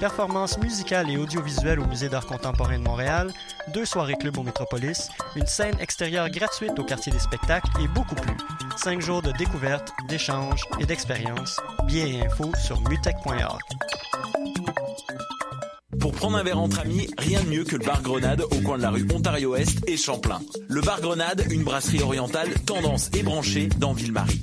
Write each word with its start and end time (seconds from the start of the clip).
Performances 0.00 0.58
musicales 0.58 1.10
et 1.10 1.16
audiovisuelles 1.16 1.80
au 1.80 1.86
Musée 1.86 2.08
d'art 2.08 2.26
contemporain 2.26 2.78
de 2.78 2.84
Montréal, 2.84 3.32
deux 3.74 3.84
soirées 3.84 4.14
club 4.14 4.38
au 4.38 4.42
Métropolis, 4.42 5.08
une 5.34 5.46
scène 5.46 5.74
extérieure 5.80 6.30
gratuite 6.30 6.78
au 6.78 6.84
quartier 6.84 7.10
des 7.10 7.18
spectacles 7.18 7.70
et 7.82 7.88
beaucoup 7.88 8.14
plus. 8.14 8.36
Cinq 8.76 9.00
jours 9.00 9.22
de 9.22 9.32
découverte, 9.32 9.92
d'échanges 10.08 10.62
et 10.78 10.86
d'expériences. 10.86 11.60
Billets 11.86 12.18
et 12.18 12.26
infos 12.26 12.52
sur 12.64 12.80
mutech.org. 12.88 13.60
Pour 16.00 16.12
prendre 16.12 16.36
un 16.36 16.44
verre 16.44 16.60
entre 16.60 16.78
amis, 16.78 17.08
rien 17.18 17.42
de 17.42 17.48
mieux 17.48 17.64
que 17.64 17.76
le 17.76 17.84
bar 17.84 18.00
Grenade 18.02 18.42
au 18.42 18.60
coin 18.62 18.76
de 18.76 18.82
la 18.82 18.90
rue 18.90 19.06
Ontario-Est 19.12 19.88
et 19.88 19.96
Champlain. 19.96 20.40
Le 20.68 20.80
bar 20.80 21.00
Grenade, 21.00 21.44
une 21.50 21.64
brasserie 21.64 22.02
orientale 22.02 22.50
tendance 22.66 23.10
et 23.14 23.24
branchée 23.24 23.68
dans 23.78 23.92
Ville-Marie. 23.94 24.42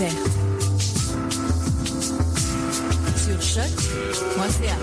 Musique, 0.00 0.08
découverte. 0.08 0.30
Sur 3.16 3.40
choc.ca. 3.42 4.76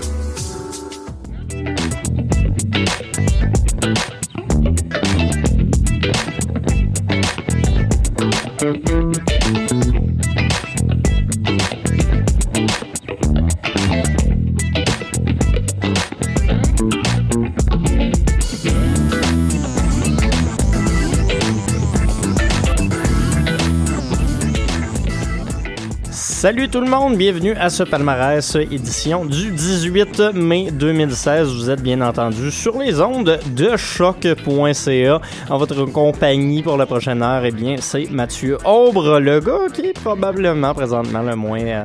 Salut 26.38 26.68
tout 26.68 26.80
le 26.80 26.88
monde, 26.88 27.16
bienvenue 27.16 27.54
à 27.54 27.68
ce 27.68 27.82
palmarès 27.82 28.54
édition 28.54 29.24
du 29.24 29.50
18 29.50 30.34
mai 30.34 30.70
2016. 30.70 31.52
Vous 31.52 31.68
êtes 31.68 31.82
bien 31.82 32.00
entendu 32.00 32.52
sur 32.52 32.78
les 32.78 33.00
ondes 33.00 33.40
de 33.56 33.76
choc.ca. 33.76 35.20
En 35.50 35.58
votre 35.58 35.84
compagnie 35.86 36.62
pour 36.62 36.76
la 36.76 36.86
prochaine 36.86 37.24
heure, 37.24 37.44
eh 37.44 37.50
bien, 37.50 37.74
c'est 37.80 38.08
Mathieu 38.12 38.56
Aubre, 38.64 39.18
le 39.18 39.40
gars 39.40 39.66
qui 39.74 39.86
est 39.86 40.00
probablement 40.00 40.74
présentement 40.74 41.22
le 41.22 41.34
moins 41.34 41.58
euh, 41.58 41.84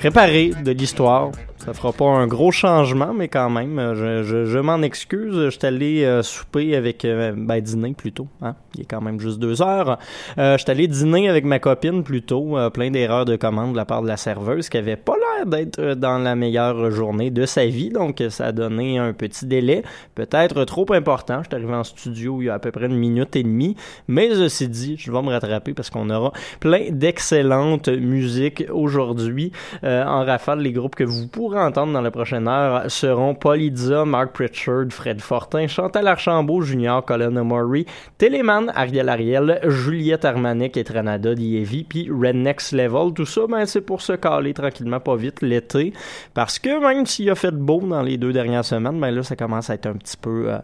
préparé 0.00 0.50
de 0.64 0.72
l'histoire. 0.72 1.30
Ça 1.64 1.72
fera 1.72 1.94
pas 1.94 2.04
un 2.04 2.26
gros 2.26 2.50
changement, 2.50 3.14
mais 3.14 3.28
quand 3.28 3.48
même, 3.48 3.78
euh, 3.78 4.22
je, 4.22 4.58
m'en 4.58 4.82
excuse. 4.82 5.34
Je 5.34 5.48
suis 5.48 5.66
allé 5.66 6.04
euh, 6.04 6.22
souper 6.22 6.76
avec, 6.76 7.06
euh, 7.06 7.32
ben 7.34 7.58
dîner 7.58 7.94
plutôt, 7.94 8.28
hein? 8.42 8.54
il 8.74 8.82
est 8.82 8.84
quand 8.84 9.00
même 9.00 9.18
juste 9.18 9.38
deux 9.38 9.62
heures. 9.62 9.98
Euh, 10.36 10.58
je 10.58 10.62
suis 10.62 10.70
allé 10.70 10.88
dîner 10.88 11.30
avec 11.30 11.46
ma 11.46 11.58
copine 11.60 12.04
plutôt, 12.04 12.58
plein 12.74 12.90
d'erreurs 12.90 13.24
de 13.24 13.36
commande 13.36 13.72
de 13.72 13.76
la 13.78 13.86
part 13.86 14.02
de 14.02 14.08
la 14.08 14.18
serveuse 14.18 14.68
qui 14.68 14.76
avait 14.76 14.96
pas 14.96 15.14
l'air 15.14 15.46
d'être 15.46 15.94
dans 15.94 16.18
la 16.18 16.34
meilleure 16.34 16.90
journée 16.90 17.30
de 17.30 17.46
sa 17.46 17.64
vie, 17.64 17.88
donc 17.88 18.22
ça 18.28 18.46
a 18.48 18.52
donné 18.52 18.98
un 18.98 19.14
petit 19.14 19.46
délai, 19.46 19.84
peut-être 20.14 20.64
trop 20.64 20.92
important. 20.92 21.38
Je 21.44 21.48
suis 21.48 21.54
arrivé 21.54 21.72
en 21.72 21.84
studio 21.84 22.42
il 22.42 22.46
y 22.46 22.50
a 22.50 22.54
à 22.54 22.58
peu 22.58 22.72
près 22.72 22.86
une 22.86 22.98
minute 22.98 23.36
et 23.36 23.42
demie, 23.42 23.74
mais 24.06 24.34
ceci 24.34 24.68
dit, 24.68 24.96
je 24.98 25.10
vais 25.10 25.22
me 25.22 25.30
rattraper 25.30 25.72
parce 25.72 25.88
qu'on 25.88 26.10
aura 26.10 26.34
plein 26.60 26.90
d'excellentes 26.90 27.88
musiques 27.88 28.64
aujourd'hui 28.70 29.50
en 29.82 30.26
rafale. 30.26 30.60
Les 30.60 30.72
groupes 30.72 30.94
que 30.94 31.04
vous 31.04 31.26
pourrez 31.26 31.53
entendre 31.56 31.92
dans 31.92 32.00
la 32.00 32.10
prochaine 32.10 32.48
heure 32.48 32.90
seront 32.90 33.34
Polydia, 33.34 34.04
Mark 34.04 34.32
Pritchard, 34.32 34.86
Fred 34.90 35.20
Fortin, 35.20 35.66
Chantal 35.66 36.06
Archambault, 36.06 36.62
Junior, 36.62 37.04
Colin 37.04 37.42
Murray, 37.44 37.86
Téléman, 38.18 38.70
Ariel 38.74 39.08
Ariel, 39.08 39.60
Juliette 39.64 40.24
Armanek 40.24 40.76
et 40.76 40.84
Tranada 40.84 41.34
Dievi, 41.34 41.84
puis 41.84 42.10
Red 42.10 42.36
Next 42.36 42.72
Level. 42.72 43.12
Tout 43.14 43.26
ça, 43.26 43.42
ben, 43.48 43.66
c'est 43.66 43.80
pour 43.80 44.02
se 44.02 44.12
caler 44.12 44.54
tranquillement 44.54 45.00
pas 45.00 45.16
vite 45.16 45.42
l'été. 45.42 45.92
Parce 46.34 46.58
que 46.58 46.80
même 46.80 47.06
s'il 47.06 47.30
a 47.30 47.34
fait 47.34 47.54
beau 47.54 47.80
dans 47.80 48.02
les 48.02 48.16
deux 48.16 48.32
dernières 48.32 48.64
semaines, 48.64 49.00
ben 49.00 49.10
là, 49.10 49.22
ça 49.22 49.36
commence 49.36 49.70
à 49.70 49.74
être 49.74 49.86
un 49.86 49.94
petit 49.94 50.16
peu... 50.16 50.50
Euh, 50.50 50.58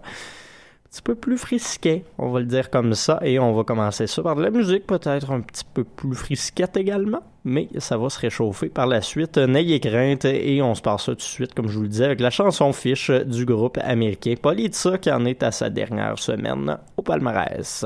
un 0.91 0.91
petit 0.91 1.03
peu 1.03 1.15
plus 1.15 1.39
frisquet, 1.39 2.05
on 2.19 2.31
va 2.31 2.41
le 2.41 2.47
dire 2.47 2.69
comme 2.69 2.95
ça, 2.95 3.21
et 3.23 3.39
on 3.39 3.55
va 3.55 3.63
commencer 3.63 4.09
ça 4.09 4.23
par 4.25 4.35
de 4.35 4.43
la 4.43 4.51
musique 4.51 4.89
peut-être 4.89 5.31
un 5.31 5.41
petit 5.41 5.63
peu 5.73 5.85
plus 5.85 6.17
frisquette 6.17 6.77
également, 6.77 7.23
mais 7.45 7.69
ça 7.79 7.97
va 7.97 8.11
se 8.11 8.19
réchauffer 8.19 8.69
par 8.69 8.87
la 8.87 9.01
suite. 9.01 9.39
N'ayez 9.39 9.81
crainte, 9.81 10.25
et 10.25 10.61
on 10.63 10.75
se 10.75 10.83
passe 10.83 11.07
ça 11.07 11.13
tout 11.13 11.17
de 11.17 11.23
suite, 11.23 11.55
comme 11.55 11.69
je 11.69 11.77
vous 11.77 11.83
le 11.83 11.89
disais, 11.89 12.05
avec 12.05 12.21
la 12.21 12.31
chanson 12.31 12.73
fiche 12.73 13.11
du 13.11 13.45
groupe 13.45 13.79
américain 13.83 14.35
Politza 14.41 14.99
qui 14.99 15.11
en 15.11 15.25
est 15.25 15.43
à 15.43 15.51
sa 15.51 15.71
dernière 15.71 16.19
semaine 16.19 16.79
au 16.97 17.03
palmarès. 17.03 17.85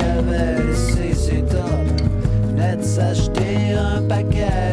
Avait 0.00 0.62
laissé 0.62 1.14
ses 1.14 1.42
tops. 1.42 2.02
Venait 2.48 2.76
de 2.76 2.82
s'acheter 2.82 3.74
un 3.74 4.02
paquet 4.02 4.71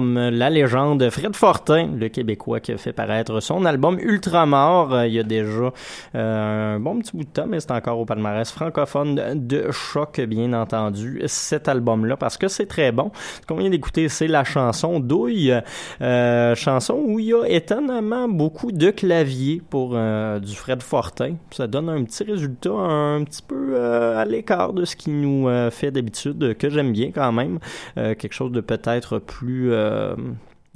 som 0.00 0.16
eh, 0.16 0.29
la 0.40 0.48
légende, 0.48 1.10
Fred 1.10 1.36
Fortin, 1.36 1.90
le 1.98 2.08
Québécois 2.08 2.60
qui 2.60 2.72
a 2.72 2.78
fait 2.78 2.94
paraître 2.94 3.40
son 3.40 3.66
album 3.66 3.98
Ultramar 4.00 4.90
euh, 4.90 5.06
il 5.06 5.12
y 5.12 5.18
a 5.18 5.22
déjà 5.22 5.70
euh, 6.14 6.76
un 6.76 6.80
bon 6.80 6.98
petit 6.98 7.14
bout 7.14 7.24
de 7.24 7.28
temps, 7.28 7.44
mais 7.46 7.60
c'est 7.60 7.72
encore 7.72 7.98
au 7.98 8.06
palmarès 8.06 8.50
francophone 8.50 9.20
de 9.34 9.70
choc, 9.70 10.18
bien 10.22 10.54
entendu, 10.54 11.20
cet 11.26 11.68
album-là, 11.68 12.16
parce 12.16 12.38
que 12.38 12.48
c'est 12.48 12.64
très 12.64 12.90
bon. 12.90 13.10
Ce 13.42 13.46
qu'on 13.46 13.56
vient 13.56 13.68
d'écouter, 13.68 14.08
c'est 14.08 14.28
la 14.28 14.44
chanson 14.44 14.98
Douille, 14.98 15.60
euh, 16.00 16.54
chanson 16.54 17.02
où 17.06 17.18
il 17.18 17.26
y 17.26 17.34
a 17.34 17.46
étonnamment 17.46 18.26
beaucoup 18.26 18.72
de 18.72 18.90
clavier 18.90 19.60
pour 19.68 19.90
du 19.90 20.56
Fred 20.56 20.82
Fortin. 20.82 21.34
Ça 21.50 21.66
donne 21.66 21.90
un 21.90 22.02
petit 22.04 22.24
résultat 22.24 22.70
un 22.70 23.24
petit 23.24 23.42
peu 23.42 23.78
à 23.78 24.24
l'écart 24.24 24.72
de 24.72 24.86
ce 24.86 24.96
qui 24.96 25.10
nous 25.10 25.50
fait 25.70 25.90
d'habitude, 25.90 26.56
que 26.56 26.70
j'aime 26.70 26.92
bien 26.92 27.10
quand 27.14 27.32
même. 27.32 27.58
Quelque 27.94 28.32
chose 28.32 28.52
de 28.52 28.62
peut-être 28.62 29.18
plus 29.18 29.72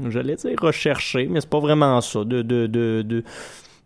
j'allais 0.08 0.36
dire 0.36 0.58
recherché, 0.60 1.26
mais 1.30 1.40
c'est 1.40 1.50
pas 1.50 1.60
vraiment 1.60 2.00
ça. 2.00 2.24
De, 2.24 2.42
de, 2.42 2.66
de, 2.66 3.02
de, 3.02 3.22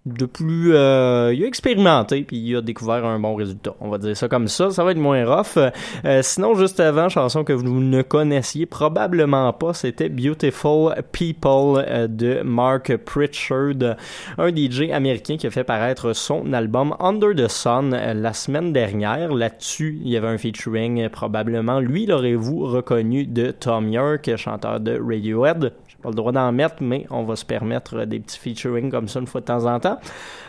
de 0.07 0.25
plus. 0.25 0.75
euh, 0.75 1.33
il 1.35 1.45
a 1.45 1.47
expérimenté 1.47 2.23
puis 2.23 2.39
il 2.39 2.57
a 2.57 2.63
découvert 2.63 3.05
un 3.05 3.19
bon 3.19 3.35
résultat. 3.35 3.75
On 3.81 3.91
va 3.91 3.99
dire 3.99 4.17
ça 4.17 4.27
comme 4.27 4.49
ça. 4.49 4.71
Ça 4.71 4.83
va 4.85 4.93
être 4.93 4.97
moins 4.99 5.23
rough. 5.27 5.59
Euh, 6.05 6.23
sinon, 6.23 6.55
juste 6.55 6.81
avant, 6.81 7.11
chanson 7.11 7.45
que 7.45 7.53
vous 7.53 7.81
ne 7.81 8.01
connaissiez 8.01 8.65
probablement 8.65 9.53
pas, 9.53 9.75
c'était 9.75 10.09
Beautiful 10.09 10.95
People 11.13 11.85
euh, 11.87 12.07
de 12.07 12.41
Mark 12.43 12.97
Pritchard, 12.97 13.97
un 14.39 14.49
DJ 14.49 14.91
américain 14.93 15.37
qui 15.37 15.47
a 15.47 15.51
fait 15.51 15.65
paraître 15.65 16.15
son 16.15 16.55
album 16.55 16.95
Under 17.01 17.35
the 17.35 17.49
Sun 17.49 17.93
euh, 17.93 18.15
la 18.15 18.33
semaine 18.33 18.73
dernière. 18.73 19.35
Là-dessus, 19.35 19.99
il 20.03 20.09
y 20.09 20.17
avait 20.17 20.29
un 20.29 20.39
featuring 20.39 21.03
euh, 21.03 21.09
probablement. 21.11 21.81
Lui, 21.81 22.07
l'aurez-vous 22.07 22.61
reconnu 22.67 23.27
de 23.27 23.51
Tom 23.51 23.89
York, 23.93 24.31
chanteur 24.37 24.81
de 24.81 24.99
Radiohead? 24.99 25.73
Pas 26.03 26.11
le 26.11 26.15
droit 26.15 26.33
d'en 26.33 26.53
mettre, 26.53 26.77
mais 26.81 27.07
on 27.11 27.25
va 27.25 27.35
se 27.37 27.45
permettre 27.45 27.97
euh, 27.97 28.07
des 28.07 28.21
petits 28.21 28.39
featuring 28.39 28.91
comme 28.91 29.09
ça 29.09 29.21
une 29.21 29.27
fois 29.27 29.41
de 29.41 29.47
temps 29.47 29.65
en 29.65 29.81
temps. 29.81 29.99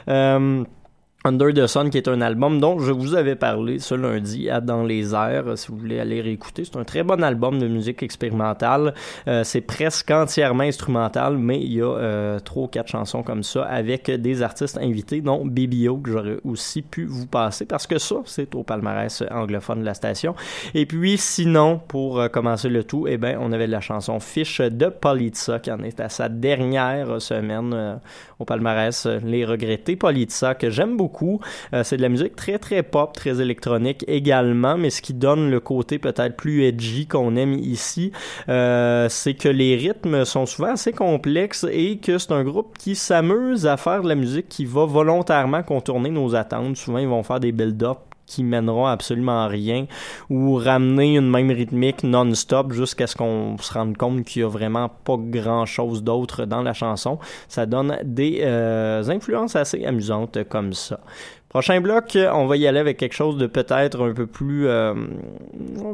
Euh, 0.07 0.63
Under 1.25 1.53
the 1.53 1.67
Sun, 1.67 1.89
qui 1.89 1.97
est 1.97 2.07
un 2.07 2.21
album 2.21 2.61
dont 2.61 2.79
je 2.79 2.93
vous 2.93 3.13
avais 3.13 3.35
parlé 3.35 3.79
ce 3.79 3.93
lundi 3.93 4.49
à 4.49 4.61
Dans 4.61 4.83
les 4.83 5.13
airs, 5.13 5.57
si 5.57 5.67
vous 5.67 5.77
voulez 5.77 5.99
aller 5.99 6.21
réécouter. 6.21 6.63
C'est 6.63 6.77
un 6.77 6.85
très 6.85 7.03
bon 7.03 7.21
album 7.21 7.59
de 7.59 7.67
musique 7.67 8.03
expérimentale. 8.03 8.93
Euh, 9.27 9.43
c'est 9.43 9.59
presque 9.59 10.11
entièrement 10.11 10.63
instrumental, 10.63 11.37
mais 11.37 11.59
il 11.59 11.73
y 11.73 11.81
a 11.81 11.93
euh, 11.93 12.39
trois 12.39 12.63
ou 12.63 12.67
quatre 12.67 12.87
chansons 12.87 13.21
comme 13.21 13.43
ça 13.43 13.63
avec 13.63 14.09
des 14.09 14.41
artistes 14.41 14.77
invités, 14.77 15.19
dont 15.19 15.45
BBO, 15.45 15.97
que 15.97 16.09
j'aurais 16.09 16.37
aussi 16.45 16.81
pu 16.81 17.03
vous 17.03 17.27
passer, 17.27 17.65
parce 17.65 17.85
que 17.85 17.99
ça, 17.99 18.15
c'est 18.23 18.55
au 18.55 18.63
palmarès 18.63 19.21
anglophone 19.29 19.81
de 19.81 19.85
la 19.85 19.95
station. 19.95 20.35
Et 20.73 20.85
puis, 20.85 21.17
sinon, 21.17 21.81
pour 21.89 22.21
euh, 22.21 22.29
commencer 22.29 22.69
le 22.69 22.85
tout, 22.85 23.07
eh 23.09 23.17
ben, 23.17 23.37
on 23.41 23.51
avait 23.51 23.67
la 23.67 23.81
chanson 23.81 24.21
Fish 24.21 24.61
de 24.61 24.87
Politza, 24.87 25.59
qui 25.59 25.69
en 25.69 25.83
est 25.83 25.99
à 25.99 26.07
sa 26.07 26.29
dernière 26.29 27.21
semaine 27.21 27.73
euh, 27.73 27.95
au 28.39 28.45
palmarès. 28.45 29.05
Les 29.05 29.43
regrettés 29.43 29.97
Politza, 29.97 30.55
que 30.55 30.69
j'aime 30.69 30.95
beaucoup. 30.95 31.08
Euh, 31.73 31.83
c'est 31.83 31.97
de 31.97 32.01
la 32.01 32.09
musique 32.09 32.35
très 32.35 32.57
très 32.59 32.83
pop, 32.83 33.13
très 33.13 33.41
électronique 33.41 34.03
également, 34.07 34.77
mais 34.77 34.89
ce 34.89 35.01
qui 35.01 35.13
donne 35.13 35.49
le 35.49 35.59
côté 35.59 35.99
peut-être 35.99 36.35
plus 36.35 36.63
edgy 36.63 37.07
qu'on 37.07 37.35
aime 37.35 37.53
ici, 37.53 38.11
euh, 38.47 39.07
c'est 39.09 39.33
que 39.33 39.49
les 39.49 39.75
rythmes 39.75 40.25
sont 40.25 40.45
souvent 40.45 40.73
assez 40.73 40.93
complexes 40.93 41.65
et 41.71 41.97
que 41.97 42.17
c'est 42.17 42.31
un 42.31 42.43
groupe 42.43 42.77
qui 42.77 42.95
s'amuse 42.95 43.65
à 43.65 43.77
faire 43.77 44.03
de 44.03 44.09
la 44.09 44.15
musique 44.15 44.49
qui 44.49 44.65
va 44.65 44.85
volontairement 44.85 45.63
contourner 45.63 46.09
nos 46.09 46.35
attentes. 46.35 46.77
Souvent, 46.77 46.99
ils 46.99 47.07
vont 47.07 47.23
faire 47.23 47.39
des 47.39 47.51
build-up 47.51 48.08
qui 48.29 48.43
mèneront 48.43 48.85
à 48.85 48.91
absolument 48.91 49.47
rien 49.47 49.87
ou 50.29 50.55
ramener 50.55 51.15
une 51.15 51.29
même 51.29 51.49
rythmique 51.49 52.03
non-stop 52.03 52.73
jusqu'à 52.73 53.07
ce 53.07 53.15
qu'on 53.15 53.57
se 53.57 53.73
rende 53.73 53.97
compte 53.97 54.23
qu'il 54.23 54.43
y 54.43 54.45
a 54.45 54.47
vraiment 54.47 54.89
pas 54.89 55.17
grand 55.17 55.65
chose 55.65 56.03
d'autre 56.03 56.45
dans 56.45 56.61
la 56.61 56.73
chanson. 56.73 57.17
Ça 57.47 57.65
donne 57.65 57.97
des 58.03 58.41
euh, 58.43 59.03
influences 59.09 59.55
assez 59.55 59.83
amusantes 59.85 60.43
comme 60.49 60.73
ça. 60.73 60.99
Prochain 61.49 61.81
bloc, 61.81 62.15
on 62.31 62.45
va 62.45 62.57
y 62.57 62.67
aller 62.67 62.77
avec 62.77 62.97
quelque 62.97 63.15
chose 63.15 63.35
de 63.37 63.47
peut-être 63.47 64.07
un 64.07 64.13
peu 64.13 64.27
plus 64.27 64.67
euh, 64.67 64.93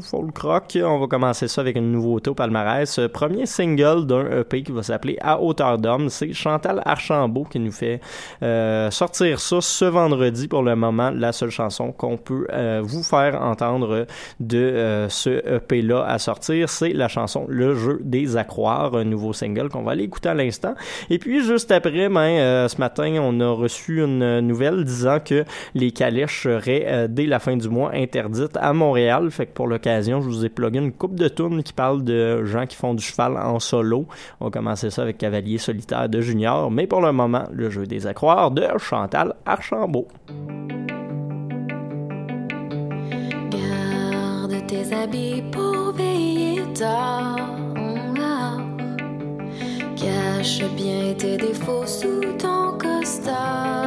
folk 0.02 0.38
rock. 0.40 0.78
On 0.84 1.00
va 1.00 1.08
commencer 1.08 1.48
ça 1.48 1.62
avec 1.62 1.78
une 1.78 1.94
nouveauté 1.94 2.30
au 2.30 2.34
palmarès. 2.34 3.00
Premier 3.14 3.46
single 3.46 4.06
d'un 4.06 4.42
EP 4.42 4.64
qui 4.64 4.74
va 4.74 4.84
s'appeler 4.84 5.18
À 5.22 5.40
hauteur 5.40 5.78
d'homme. 5.78 6.10
C'est 6.10 6.34
Chantal 6.34 6.82
Archambault 6.84 7.46
qui 7.46 7.60
nous 7.60 7.72
fait 7.72 8.02
euh, 8.44 8.92
sortir 8.92 9.40
ça 9.40 9.62
ce 9.62 9.86
vendredi 9.86 10.50
pour 10.50 10.62
le 10.62 10.76
moment. 10.76 11.10
La 11.10 11.32
seule 11.32 11.52
chanson 11.52 11.94
qu'on 11.94 12.18
peut 12.18 12.48
euh, 12.52 12.82
vous 12.84 13.04
faire 13.04 13.42
entendre 13.42 14.08
de 14.42 14.58
euh, 14.58 15.08
ce 15.08 15.30
EP-là 15.56 16.04
à 16.06 16.20
sortir, 16.20 16.68
c'est 16.68 16.92
la 16.92 17.08
chanson 17.08 17.46
Le 17.48 17.76
jeu 17.76 18.02
des 18.04 18.36
accroires, 18.36 18.96
un 18.96 19.06
nouveau 19.06 19.32
single 19.32 19.70
qu'on 19.70 19.84
va 19.84 19.94
aller 19.94 20.04
écouter 20.04 20.28
à 20.28 20.34
l'instant. 20.34 20.76
Et 21.10 21.18
puis 21.18 21.46
juste 21.46 21.72
après, 21.72 22.10
ben, 22.10 22.20
euh, 22.20 22.68
ce 22.68 22.78
matin, 22.78 23.16
on 23.22 23.40
a 23.40 23.50
reçu 23.50 24.04
une 24.04 24.42
nouvelle 24.42 24.84
disant 24.84 25.20
que 25.24 25.45
les 25.74 25.92
calèches 25.92 26.44
seraient 26.44 26.86
euh, 26.88 27.08
dès 27.10 27.26
la 27.26 27.40
fin 27.40 27.58
du 27.58 27.70
mois 27.70 27.92
interdites 27.94 28.58
à 28.58 28.74
Montréal. 28.74 29.32
Fait 29.32 29.46
que 29.46 29.54
pour 29.54 29.68
l'occasion, 29.68 30.22
je 30.22 30.28
vous 30.28 30.46
ai 30.46 30.50
plugué 30.50 30.80
une 30.80 30.92
coupe 30.92 31.16
de 31.16 31.28
tunes 31.28 31.64
qui 31.64 31.74
parlent 31.74 32.04
de 32.04 32.44
gens 32.46 32.66
qui 32.66 32.76
font 32.76 32.94
du 32.94 33.04
cheval 33.04 33.38
en 33.38 33.60
solo. 33.60 34.06
On 34.40 34.46
va 34.46 34.52
commencer 34.52 34.90
ça 34.90 35.04
avec 35.04 35.18
Cavalier 35.18 35.58
solitaire 35.58 36.10
de 36.10 36.22
Junior, 36.22 36.70
mais 36.72 36.88
pour 36.88 37.02
le 37.02 37.12
moment, 37.12 37.44
le 37.52 37.70
jeu 37.70 37.86
des 37.86 38.08
accroires 38.08 38.52
de 38.52 38.66
Chantal 38.78 39.36
Archambault. 39.46 40.08
Garde 43.50 44.68
tes 44.68 44.94
habits 44.94 45.44
pour 45.52 45.94
veiller 45.94 46.62
tard. 46.74 47.56
Cache 50.06 50.62
bien 50.76 51.14
tes 51.18 51.38
défauts 51.38 51.88
sous 51.88 52.22
ton 52.38 52.78
costard. 52.78 53.85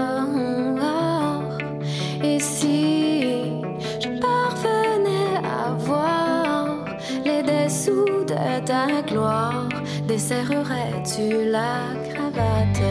Ta 8.68 9.00
gloire, 9.00 9.68
desserrerais-tu 10.06 11.50
la 11.54 11.74
cravate? 12.10 12.90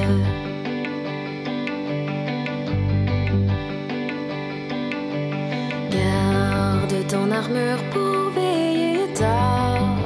Garde 5.92 6.98
ton 7.12 7.30
armure 7.32 7.84
pour 7.94 8.32
veiller 8.36 9.08
tard. 9.14 9.98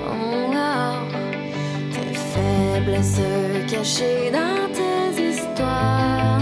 Tes 1.94 2.16
faiblesses 2.32 3.30
cachées 3.72 4.30
dans 4.38 4.64
tes 4.78 5.22
histoires. 5.30 6.40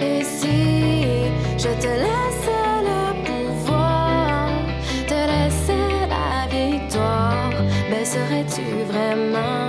Et 0.00 0.24
si 0.24 0.58
je 1.62 1.70
te 1.82 1.90
laissais 2.02 2.09
vraiment 8.90 9.59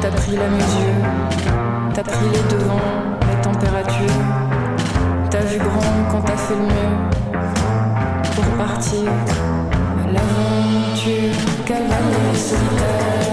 T'as 0.00 0.10
pris 0.10 0.36
la 0.36 0.48
mesure, 0.48 0.94
t'as 1.94 2.02
pris 2.02 2.26
les 2.32 2.54
devants, 2.54 2.80
les 3.28 3.40
températures. 3.42 4.22
T'as 5.30 5.40
vu 5.40 5.58
grand 5.58 6.10
quand 6.10 6.22
t'as 6.22 6.36
fait 6.36 6.54
le 6.54 6.62
mieux 6.62 6.96
pour 8.34 8.44
partir. 8.66 9.10
L'aventure 10.12 11.34
cavalier 11.64 12.34
solitaire. 12.34 13.25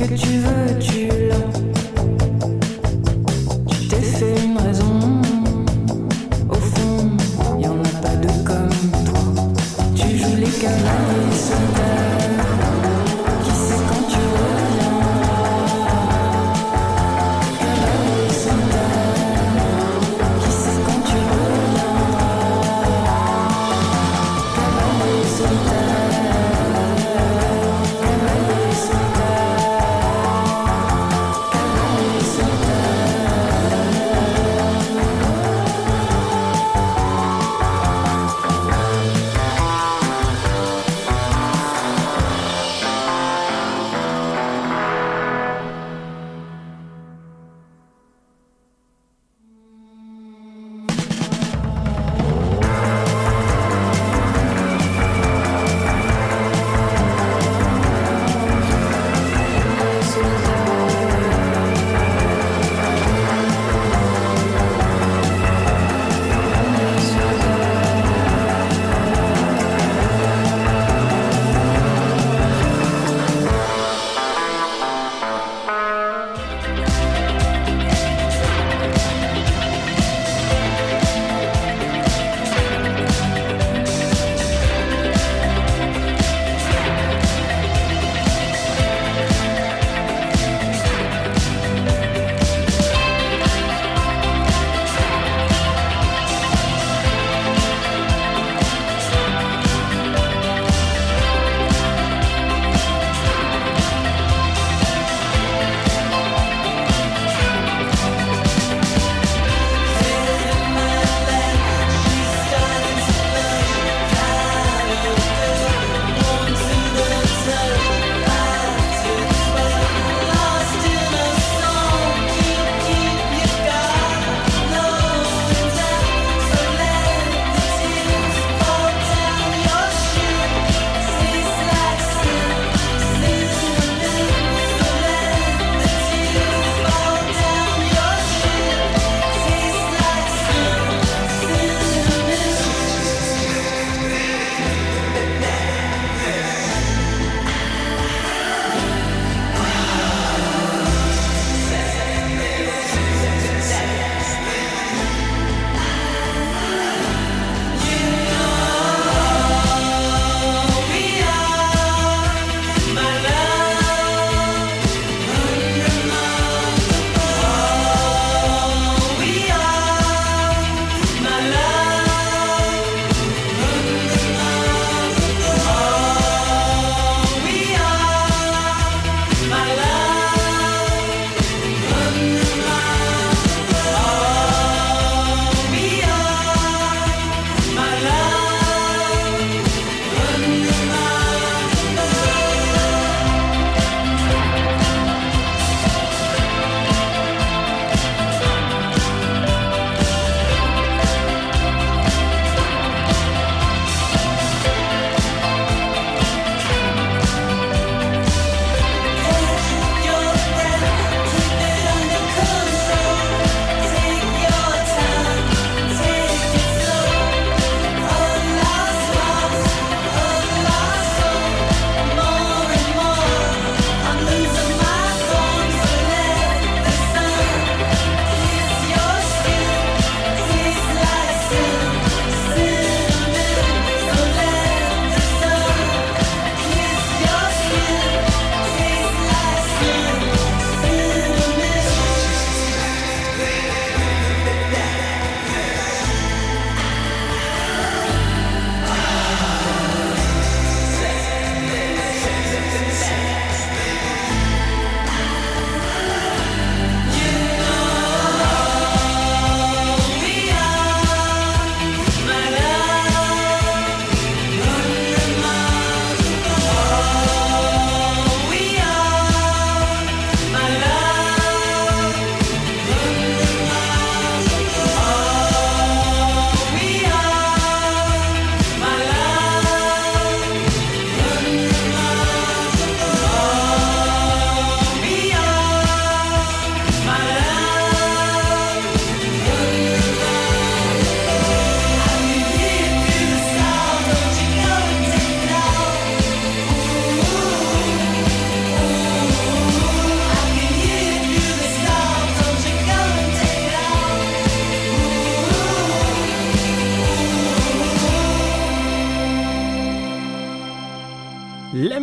Could 0.00 0.24
you. 0.24 0.29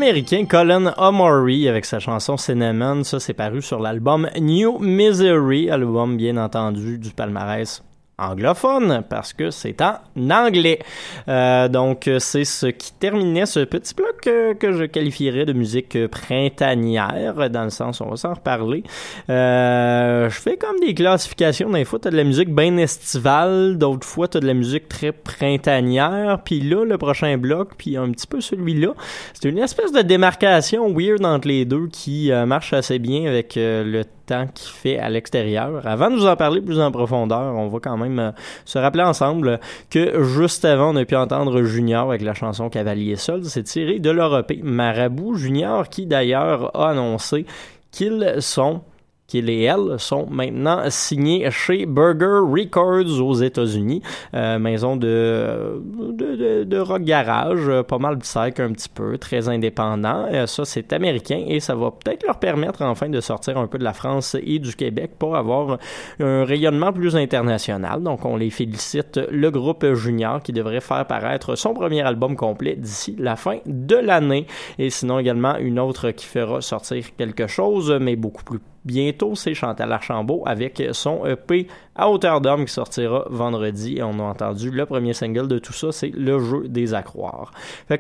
L'américain 0.07 0.45
Colin 0.45 0.93
O'Maury 0.97 1.67
avec 1.67 1.83
sa 1.83 1.99
chanson 1.99 2.37
Cinnamon, 2.37 3.03
ça 3.03 3.19
c'est 3.19 3.33
paru 3.33 3.61
sur 3.61 3.81
l'album 3.81 4.29
New 4.39 4.79
Misery, 4.79 5.69
album 5.69 6.15
bien 6.15 6.37
entendu 6.37 6.97
du 6.97 7.09
palmarès 7.09 7.83
anglophone 8.19 9.03
parce 9.07 9.33
que 9.33 9.51
c'est 9.51 9.81
en 9.81 9.97
anglais. 10.31 10.79
Euh, 11.27 11.67
donc 11.67 12.09
c'est 12.19 12.45
ce 12.45 12.67
qui 12.67 12.91
terminait 12.93 13.45
ce 13.45 13.59
petit 13.59 13.93
bloc 13.93 14.25
euh, 14.25 14.53
que 14.55 14.71
je 14.71 14.85
qualifierais 14.85 15.45
de 15.45 15.53
musique 15.53 16.07
printanière 16.07 17.49
dans 17.49 17.63
le 17.63 17.69
sens 17.69 18.01
on 18.01 18.09
va 18.09 18.15
s'en 18.15 18.33
reparler. 18.33 18.83
Euh, 19.29 20.29
je 20.29 20.39
fais 20.39 20.57
comme 20.57 20.79
des 20.79 20.93
classifications. 20.95 21.69
Des 21.69 21.85
fois 21.85 21.99
t'as 21.99 22.09
de 22.09 22.17
la 22.17 22.23
musique 22.23 22.53
bien 22.53 22.77
estivale, 22.77 23.77
d'autres 23.77 24.07
fois 24.07 24.27
t'as 24.27 24.39
de 24.39 24.47
la 24.47 24.55
musique 24.55 24.89
très 24.89 25.11
printanière. 25.11 26.41
Puis 26.43 26.61
là 26.61 26.85
le 26.85 26.97
prochain 26.97 27.37
bloc, 27.37 27.75
puis 27.77 27.97
un 27.97 28.09
petit 28.11 28.27
peu 28.27 28.41
celui-là, 28.41 28.93
c'est 29.33 29.47
une 29.47 29.59
espèce 29.59 29.91
de 29.91 30.01
démarcation 30.01 30.91
weird 30.91 31.23
entre 31.23 31.47
les 31.47 31.65
deux 31.65 31.87
qui 31.87 32.31
marche 32.45 32.73
assez 32.73 32.97
bien 32.99 33.27
avec 33.27 33.53
le 33.55 34.03
temps 34.27 34.47
qu'il 34.53 34.69
fait 34.69 34.99
à 34.99 35.09
l'extérieur. 35.09 35.85
Avant 35.87 36.11
de 36.11 36.15
vous 36.15 36.27
en 36.27 36.35
parler 36.35 36.61
plus 36.61 36.79
en 36.79 36.91
profondeur, 36.91 37.55
on 37.55 37.67
va 37.67 37.79
quand 37.79 37.97
même 37.97 38.19
euh, 38.19 38.31
se 38.65 38.77
rappeler 38.77 39.03
ensemble 39.03 39.59
que 39.89 40.23
juste 40.23 40.65
avant, 40.65 40.93
on 40.93 40.95
a 40.97 41.05
pu 41.05 41.15
entendre 41.15 41.63
Junior 41.63 42.09
avec 42.09 42.21
la 42.21 42.33
chanson 42.33 42.69
Cavalier 42.69 43.15
Seul. 43.15 43.45
C'est 43.45 43.63
tiré 43.63 43.99
de 43.99 44.11
l'Europe. 44.11 44.51
Marabout 44.61 45.35
Junior 45.35 45.89
qui 45.89 46.05
d'ailleurs 46.05 46.75
a 46.79 46.91
annoncé 46.91 47.45
qu'ils 47.91 48.35
sont 48.39 48.81
qu'ils 49.27 49.49
et 49.49 49.63
elles 49.63 49.99
sont 49.99 50.25
maintenant 50.29 50.83
signés 50.89 51.49
chez 51.51 51.85
Burger 51.85 52.39
Records 52.49 53.21
aux 53.21 53.33
États-Unis, 53.33 54.01
euh, 54.33 54.57
maison 54.57 54.95
de, 54.95 55.81
de, 56.13 56.35
de, 56.35 56.63
de 56.63 56.77
rock 56.79 57.03
garage, 57.03 57.67
euh, 57.67 57.83
pas 57.83 57.97
mal 57.97 58.17
psych 58.19 58.59
un 58.59 58.71
petit 58.71 58.89
peu, 58.89 59.17
très 59.17 59.49
indépendant. 59.49 60.25
Euh, 60.31 60.47
ça, 60.47 60.65
c'est 60.65 60.93
américain 60.93 61.43
et 61.47 61.59
ça 61.59 61.75
va 61.75 61.91
peut-être 61.91 62.25
leur 62.25 62.39
permettre 62.39 62.81
enfin 62.83 63.09
de 63.09 63.19
sortir 63.19 63.57
un 63.57 63.67
peu 63.67 63.77
de 63.77 63.83
la 63.83 63.93
France 63.93 64.35
et 64.41 64.59
du 64.59 64.73
Québec 64.75 65.11
pour 65.19 65.35
avoir 65.35 65.77
un 66.19 66.45
rayonnement 66.45 66.93
plus 66.93 67.15
international. 67.15 68.01
Donc, 68.01 68.25
on 68.25 68.37
les 68.37 68.49
félicite, 68.49 69.19
le 69.29 69.51
groupe 69.51 69.85
Junior 69.93 70.41
qui 70.41 70.53
devrait 70.53 70.81
faire 70.81 71.05
paraître 71.05 71.55
son 71.55 71.73
premier 71.73 72.01
album 72.01 72.35
complet 72.35 72.75
d'ici 72.75 73.15
la 73.19 73.35
fin 73.35 73.57
de 73.65 73.95
l'année. 73.95 74.47
Et 74.79 74.89
sinon 74.89 75.19
également 75.19 75.57
une 75.57 75.79
autre 75.79 76.11
qui 76.11 76.25
fera 76.25 76.61
sortir 76.61 77.03
quelque 77.17 77.47
chose, 77.47 77.91
mais 77.99 78.15
beaucoup 78.15 78.43
plus 78.43 78.59
bientôt, 78.87 79.35
c'est 79.35 79.53
Chantal 79.53 79.91
Archambault 79.91 80.41
avec 80.45 80.81
son 80.93 81.25
EP 81.25 81.67
à 81.95 82.09
hauteur 82.09 82.41
d'homme 82.41 82.65
qui 82.65 82.73
sortira 82.73 83.25
vendredi. 83.29 83.97
Et 83.97 84.03
on 84.03 84.19
a 84.19 84.23
entendu 84.23 84.71
le 84.71 84.85
premier 84.85 85.13
single 85.13 85.47
de 85.47 85.59
tout 85.59 85.73
ça, 85.73 85.91
c'est 85.91 86.09
Le 86.09 86.39
jeu 86.39 86.67
des 86.67 86.93
accroires. 86.93 87.51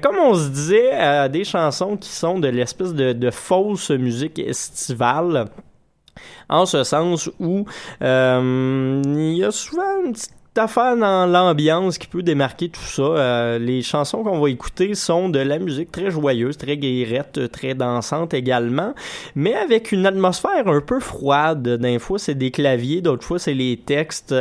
Comme 0.01 0.17
on 0.17 0.33
se 0.33 0.49
disait, 0.49 0.89
euh, 0.93 1.27
des 1.27 1.43
chansons 1.43 1.97
qui 1.97 2.09
sont 2.09 2.39
de 2.39 2.47
l'espèce 2.47 2.93
de, 2.93 3.13
de 3.13 3.29
fausse 3.29 3.91
musique 3.91 4.39
estivale 4.39 5.45
en 6.49 6.65
ce 6.65 6.83
sens 6.83 7.29
où 7.39 7.65
euh, 8.01 9.01
il 9.05 9.37
y 9.37 9.43
a 9.43 9.51
souvent 9.51 10.05
une 10.05 10.13
petite 10.13 10.36
affaire 10.57 10.97
dans 10.97 11.25
l'ambiance 11.25 11.97
qui 11.97 12.07
peut 12.07 12.23
démarquer 12.23 12.69
tout 12.69 12.81
ça. 12.81 13.01
Euh, 13.01 13.59
les 13.59 13.81
chansons 13.81 14.23
qu'on 14.23 14.39
va 14.39 14.49
écouter 14.49 14.95
sont 14.95 15.29
de 15.29 15.39
la 15.39 15.59
musique 15.59 15.91
très 15.91 16.11
joyeuse, 16.11 16.57
très 16.57 16.77
guérette, 16.77 17.51
très 17.51 17.75
dansante 17.75 18.33
également, 18.33 18.93
mais 19.35 19.53
avec 19.53 19.91
une 19.91 20.05
atmosphère 20.05 20.67
un 20.67 20.81
peu 20.81 20.99
froide. 20.99 21.67
D'un 21.67 21.99
fois, 21.99 22.19
c'est 22.19 22.35
des 22.35 22.51
claviers, 22.51 23.01
d'autres 23.01 23.23
fois, 23.23 23.39
c'est 23.39 23.53
les 23.53 23.77
textes. 23.77 24.33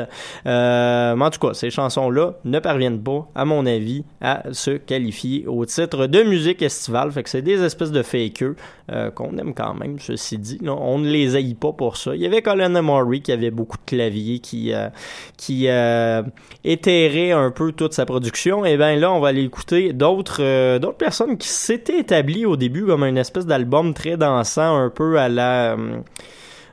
Euh, 0.47 1.17
mais 1.17 1.25
en 1.25 1.31
tout 1.31 1.41
cas, 1.41 1.55
ces 1.55 1.71
chansons-là 1.71 2.35
ne 2.45 2.59
parviennent 2.59 3.03
pas, 3.03 3.29
à 3.35 3.45
mon 3.45 3.67
avis, 3.67 4.05
à 4.21 4.53
se 4.53 4.73
qualifier 4.73 5.47
au 5.47 5.65
titre 5.65 6.07
de 6.07 6.23
musique 6.23 6.63
estivale. 6.63 7.11
Fait 7.13 7.23
que 7.23 7.31
c'est 7.31 7.43
des 7.43 7.63
espèces 7.63 7.93
de 7.93 8.03
fakeux 8.03 8.57
euh, 8.91 9.11
qu'on 9.11 9.37
aime 9.39 9.55
quand 9.55 9.75
même, 9.75 9.99
ceci 9.99 10.39
dit. 10.39 10.59
On 10.67 10.99
ne 10.99 11.09
les 11.09 11.37
haït 11.37 11.55
pas 11.55 11.73
pour 11.73 11.97
ça. 11.97 12.15
Il 12.15 12.21
y 12.21 12.27
avait 12.27 12.43
Colin 12.43 12.81
Murray 12.83 13.21
qui 13.21 13.33
avait 13.33 13.51
beaucoup 13.51 13.77
de 13.77 13.85
claviers 13.85 14.39
qui... 14.39 14.73
euh, 14.73 14.89
qui 15.37 15.69
euh, 16.07 17.37
un 17.37 17.51
peu 17.51 17.73
toute 17.73 17.93
sa 17.93 18.07
production, 18.07 18.65
et 18.65 18.77
bien 18.77 18.97
là, 18.97 19.13
on 19.13 19.21
va 19.21 19.29
aller 19.29 19.45
écouter 19.45 19.93
d'autres 19.93 20.43
euh, 20.43 20.79
d'autres 20.79 20.97
personnes 20.97 21.37
qui 21.39 21.49
s'étaient 21.49 21.99
établies 21.99 22.47
au 22.47 22.57
début 22.57 22.85
comme 22.85 23.05
une 23.05 23.19
espèce 23.19 23.47
d'album 23.47 23.95
très 23.95 24.17
dansant, 24.17 24.77
un 24.77 24.91
peu 24.91 25.19
à 25.19 25.29
la... 25.29 25.73
euh, 25.73 25.99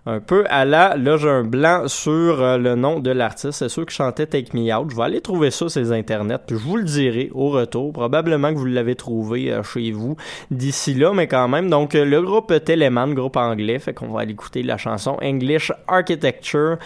un 0.06 0.20
peu 0.20 0.44
à 0.50 0.66
la, 0.66 0.98
là 0.98 1.16
j'ai 1.16 1.30
un 1.30 1.46
blanc 1.46 1.88
sur 1.88 2.12
euh, 2.12 2.58
le 2.58 2.76
nom 2.76 3.00
de 3.00 3.10
l'artiste, 3.10 3.60
c'est 3.60 3.70
ceux 3.70 3.86
qui 3.86 3.96
chantaient 3.96 4.26
Take 4.26 4.50
Me 4.54 4.74
Out. 4.76 4.92
Je 4.92 4.98
vais 4.98 5.04
aller 5.04 5.22
trouver 5.22 5.50
ça 5.50 5.70
sur 5.70 5.80
les 5.80 5.94
internets, 5.94 6.40
puis 6.46 6.58
je 6.58 6.62
vous 6.62 6.76
le 6.76 6.84
dirai 6.84 7.30
au 7.34 7.50
retour. 7.50 7.94
Probablement 7.94 8.52
que 8.54 8.58
vous 8.58 8.66
l'avez 8.66 8.96
trouvé 8.96 9.58
chez 9.64 9.92
vous 9.92 10.18
d'ici 10.52 10.94
là, 10.94 11.14
mais 11.14 11.28
quand 11.28 11.48
même. 11.48 11.70
Donc 11.70 11.94
le 11.94 12.22
groupe 12.22 12.54
Telemann, 12.66 13.14
groupe 13.14 13.38
anglais, 13.38 13.80
fait 13.80 13.94
qu'on 13.94 14.10
va 14.10 14.22
aller 14.22 14.34
écouter 14.34 14.62
la 14.62 14.78
chanson 14.78 15.18
English 15.24 15.72
Architecture 15.88 16.78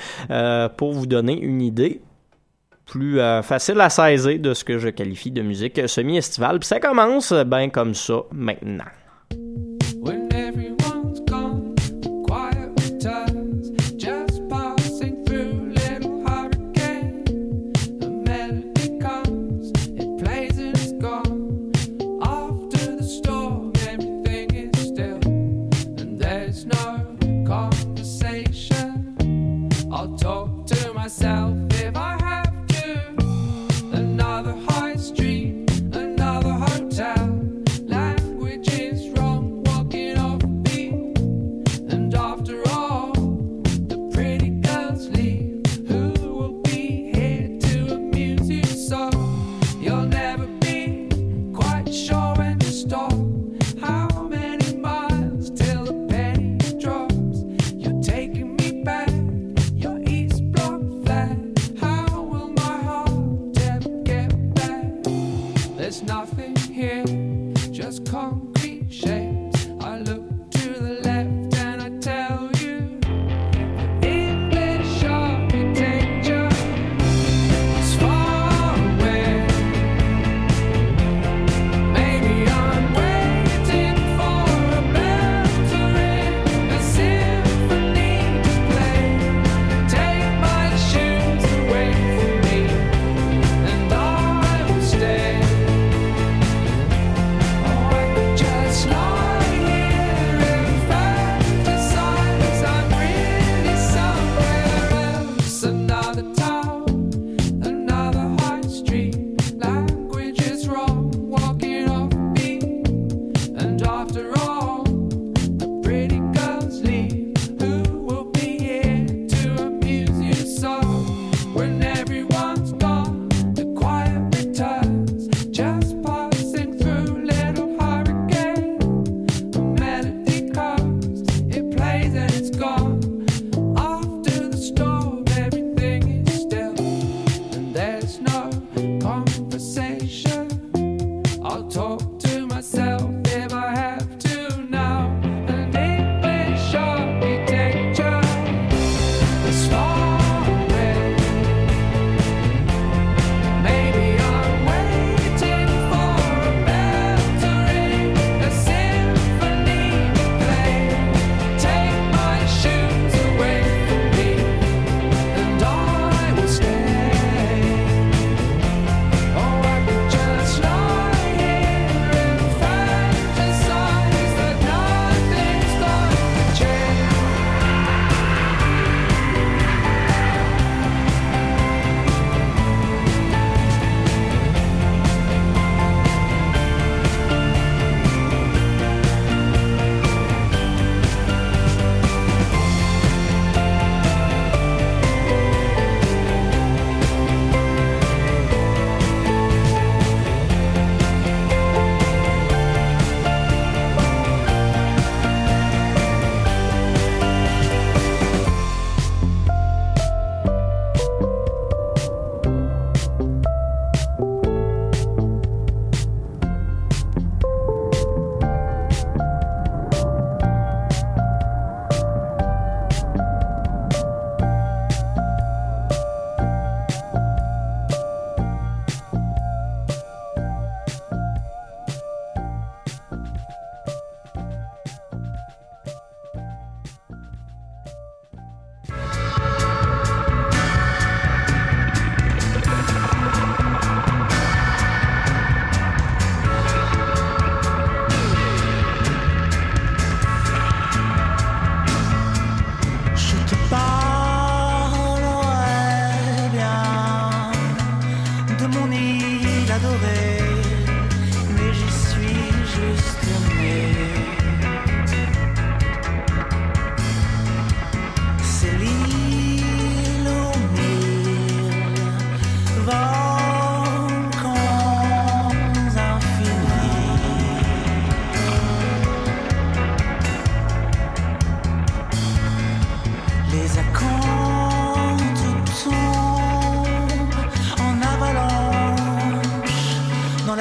pour 0.78 0.94
vous 0.94 1.08
donner 1.08 1.40
une 1.42 1.64
idée 1.64 2.02
plus 2.88 3.20
euh, 3.20 3.42
facile 3.44 3.80
à 3.82 3.90
saisir 3.90 4.40
de 4.40 4.54
ce 4.54 4.64
que 4.64 4.80
je 4.80 4.90
qualifie 4.90 5.32
de 5.32 5.42
musique 5.42 5.88
semi-estivale. 5.88 6.60
Puis 6.60 6.68
ça 6.68 6.80
commence 6.80 7.34
ben 7.34 7.70
comme 7.70 7.94
ça 7.94 8.22
maintenant. 8.32 8.86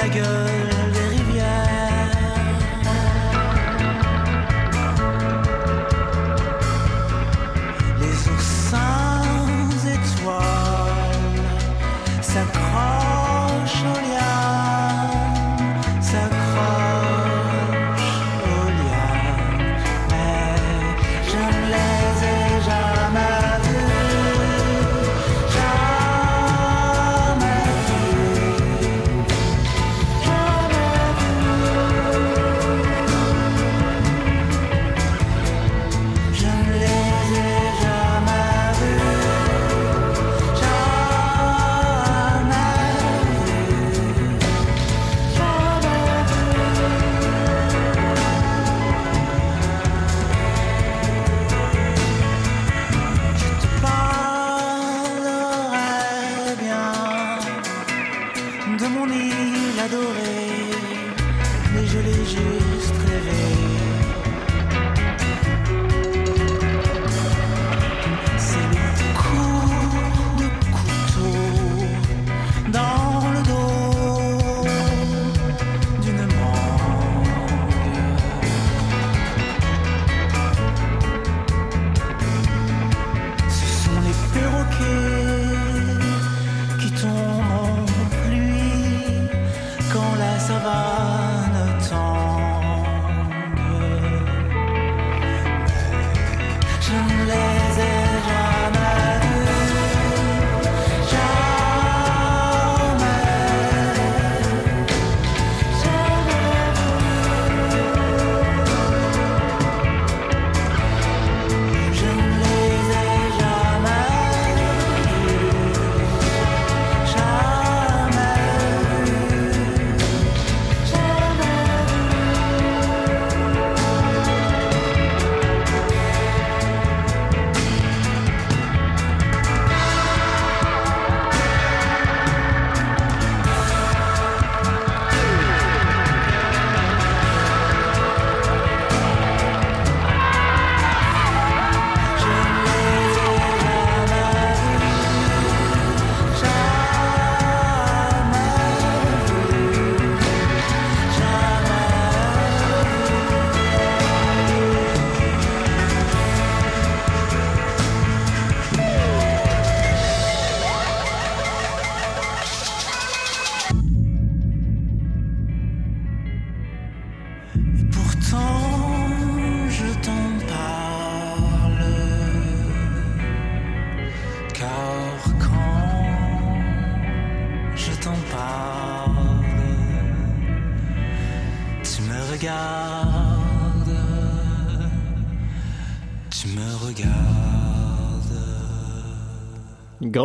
tiger 0.08 0.65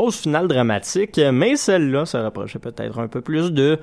finale 0.10 0.48
dramatique, 0.48 1.20
mais 1.32 1.56
celle-là 1.56 2.06
se 2.06 2.18
rapprochait 2.18 2.60
peut-être 2.60 2.98
un 3.00 3.08
peu 3.08 3.22
plus 3.22 3.52
de 3.52 3.78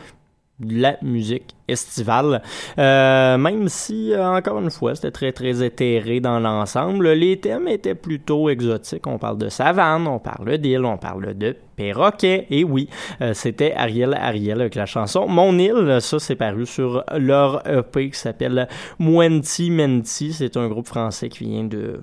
la 0.61 0.97
musique 1.03 1.55
estivale. 1.69 2.43
Euh, 2.79 3.39
même 3.39 3.69
si, 3.69 4.12
euh, 4.12 4.37
encore 4.37 4.59
une 4.59 4.71
fois, 4.71 4.95
c'était 4.95 5.11
très, 5.11 5.33
très 5.33 5.62
éthéré 5.62 6.21
dans 6.21 6.41
l'ensemble, 6.41 7.12
les 7.12 7.39
thèmes 7.39 7.69
étaient 7.69 7.95
plutôt 7.95 8.49
exotiques. 8.49 9.07
On 9.07 9.19
parle 9.19 9.39
de 9.39 9.49
savane, 9.49 10.07
on 10.07 10.19
parle 10.19 10.59
d'île, 10.59 10.85
on 10.85 10.99
parle 10.99 11.35
de 11.35 11.57
perroquet. 11.77 12.47
Et 12.51 12.64
oui, 12.64 12.89
euh, 13.21 13.35
c'était 13.35 13.73
Ariel 13.75 14.14
Ariel 14.14 14.61
avec 14.61 14.75
la 14.75 14.87
chanson 14.87 15.29
Mon 15.29 15.59
île. 15.59 15.99
Ça, 16.01 16.19
c'est 16.19 16.37
paru 16.37 16.66
sur 16.66 17.05
leur 17.16 17.62
EP 17.69 18.11
qui 18.11 18.19
s'appelle 18.19 18.69
Muenti 18.99 19.71
Menti. 19.71 20.33
C'est 20.33 20.57
un 20.57 20.69
groupe 20.69 20.89
français 20.89 21.29
qui 21.29 21.45
vient 21.45 21.64
de 21.64 22.01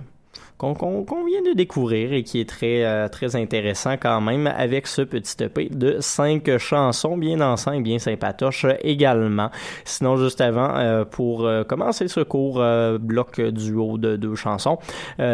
qu'on 0.57 1.25
vient 1.25 1.41
de 1.41 1.53
découvrir 1.53 2.13
et 2.13 2.23
qui 2.23 2.39
est 2.39 2.49
très, 2.49 2.83
euh, 2.85 3.07
très 3.07 3.35
intéressant 3.35 3.97
quand 3.97 4.21
même 4.21 4.47
avec 4.47 4.87
ce 4.87 5.01
petit 5.01 5.43
EP 5.43 5.69
de 5.69 5.97
cinq 5.99 6.57
chansons 6.57 7.17
bien 7.17 7.55
et 7.73 7.81
bien 7.81 7.99
sympatoches 7.99 8.65
euh, 8.65 8.75
également. 8.81 9.49
Sinon, 9.83 10.17
juste 10.17 10.41
avant, 10.41 10.77
euh, 10.77 11.05
pour 11.05 11.45
euh, 11.45 11.63
commencer 11.63 12.07
ce 12.07 12.21
court 12.21 12.63
bloc 12.99 13.41
duo 13.41 13.97
de 13.97 14.15
deux 14.15 14.35
chansons, 14.35 14.77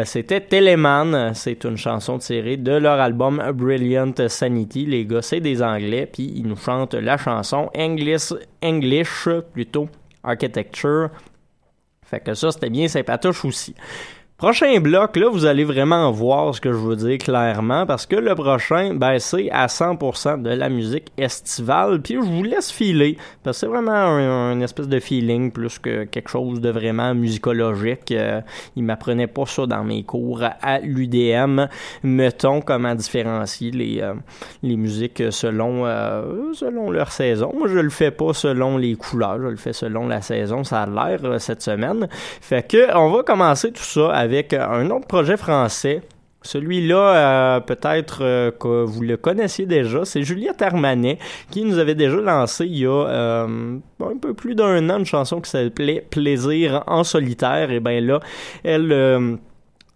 c'était 0.04 0.40
Teleman. 0.40 1.32
C'est 1.34 1.64
une 1.64 1.76
chanson 1.76 2.18
tirée 2.18 2.56
de 2.56 2.72
leur 2.72 3.00
album 3.00 3.42
Brilliant 3.54 4.12
Sanity. 4.28 4.86
Les 4.86 5.06
gars, 5.06 5.22
c'est 5.22 5.40
des 5.40 5.62
Anglais, 5.62 6.08
puis 6.12 6.32
ils 6.34 6.46
nous 6.46 6.56
chantent 6.56 6.94
la 6.94 7.16
chanson 7.16 7.70
English, 7.76 8.32
English 8.62 9.28
plutôt, 9.52 9.88
Architecture. 10.22 11.10
Fait 12.04 12.20
que 12.20 12.34
ça, 12.34 12.50
c'était 12.52 12.70
bien 12.70 12.88
sympatoche 12.88 13.44
aussi. 13.44 13.74
Prochain 14.42 14.80
bloc, 14.80 15.14
là, 15.14 15.28
vous 15.28 15.46
allez 15.46 15.62
vraiment 15.62 16.10
voir 16.10 16.52
ce 16.52 16.60
que 16.60 16.72
je 16.72 16.76
veux 16.76 16.96
dire 16.96 17.16
clairement, 17.18 17.86
parce 17.86 18.06
que 18.06 18.16
le 18.16 18.34
prochain, 18.34 18.92
ben, 18.92 19.20
c'est 19.20 19.48
à 19.52 19.68
100% 19.68 20.42
de 20.42 20.50
la 20.50 20.68
musique 20.68 21.12
estivale, 21.16 22.02
puis 22.02 22.14
je 22.14 22.28
vous 22.28 22.42
laisse 22.42 22.72
filer, 22.72 23.16
parce 23.44 23.58
que 23.58 23.60
c'est 23.60 23.72
vraiment 23.72 23.92
un, 23.92 24.60
espèce 24.60 24.88
de 24.88 24.98
feeling 24.98 25.52
plus 25.52 25.78
que 25.78 26.02
quelque 26.02 26.28
chose 26.28 26.60
de 26.60 26.70
vraiment 26.70 27.14
musicologique. 27.14 28.10
Euh, 28.10 28.40
il 28.74 28.82
m'apprenait 28.82 29.28
pas 29.28 29.46
ça 29.46 29.66
dans 29.66 29.84
mes 29.84 30.02
cours 30.02 30.42
à 30.42 30.80
l'UDM, 30.80 31.68
mettons 32.02 32.62
comment 32.62 32.96
différencier 32.96 33.70
les, 33.70 34.00
euh, 34.00 34.14
les 34.64 34.76
musiques 34.76 35.22
selon, 35.30 35.86
euh, 35.86 36.52
selon 36.52 36.90
leur 36.90 37.12
saison. 37.12 37.52
Moi, 37.56 37.68
je 37.68 37.78
le 37.78 37.90
fais 37.90 38.10
pas 38.10 38.32
selon 38.32 38.76
les 38.76 38.96
couleurs, 38.96 39.38
je 39.40 39.46
le 39.46 39.56
fais 39.56 39.72
selon 39.72 40.08
la 40.08 40.20
saison, 40.20 40.64
ça 40.64 40.82
a 40.82 40.86
l'air 40.86 41.20
euh, 41.22 41.38
cette 41.38 41.62
semaine. 41.62 42.08
Fait 42.10 42.66
que 42.66 42.92
on 42.96 43.08
va 43.08 43.22
commencer 43.22 43.70
tout 43.70 43.84
ça 43.84 44.10
avec 44.12 44.31
un 44.52 44.90
autre 44.90 45.06
projet 45.06 45.36
français. 45.36 46.02
Celui-là, 46.42 46.96
euh, 46.96 47.60
peut-être 47.60 48.18
euh, 48.22 48.50
que 48.50 48.84
vous 48.84 49.02
le 49.02 49.16
connaissiez 49.16 49.64
déjà, 49.64 50.04
c'est 50.04 50.22
Juliette 50.22 50.60
Armanet 50.60 51.18
qui 51.50 51.64
nous 51.64 51.78
avait 51.78 51.94
déjà 51.94 52.16
lancé 52.16 52.66
il 52.66 52.78
y 52.78 52.86
a 52.86 52.90
euh, 52.90 53.76
un 54.00 54.16
peu 54.20 54.34
plus 54.34 54.54
d'un 54.54 54.90
an 54.90 54.98
une 54.98 55.06
chanson 55.06 55.40
qui 55.40 55.50
s'appelait 55.50 56.04
Plaisir 56.10 56.82
en 56.86 57.04
solitaire. 57.04 57.70
Et 57.70 57.78
bien 57.78 58.00
là, 58.00 58.20
elle 58.64 58.90
euh, 58.92 59.36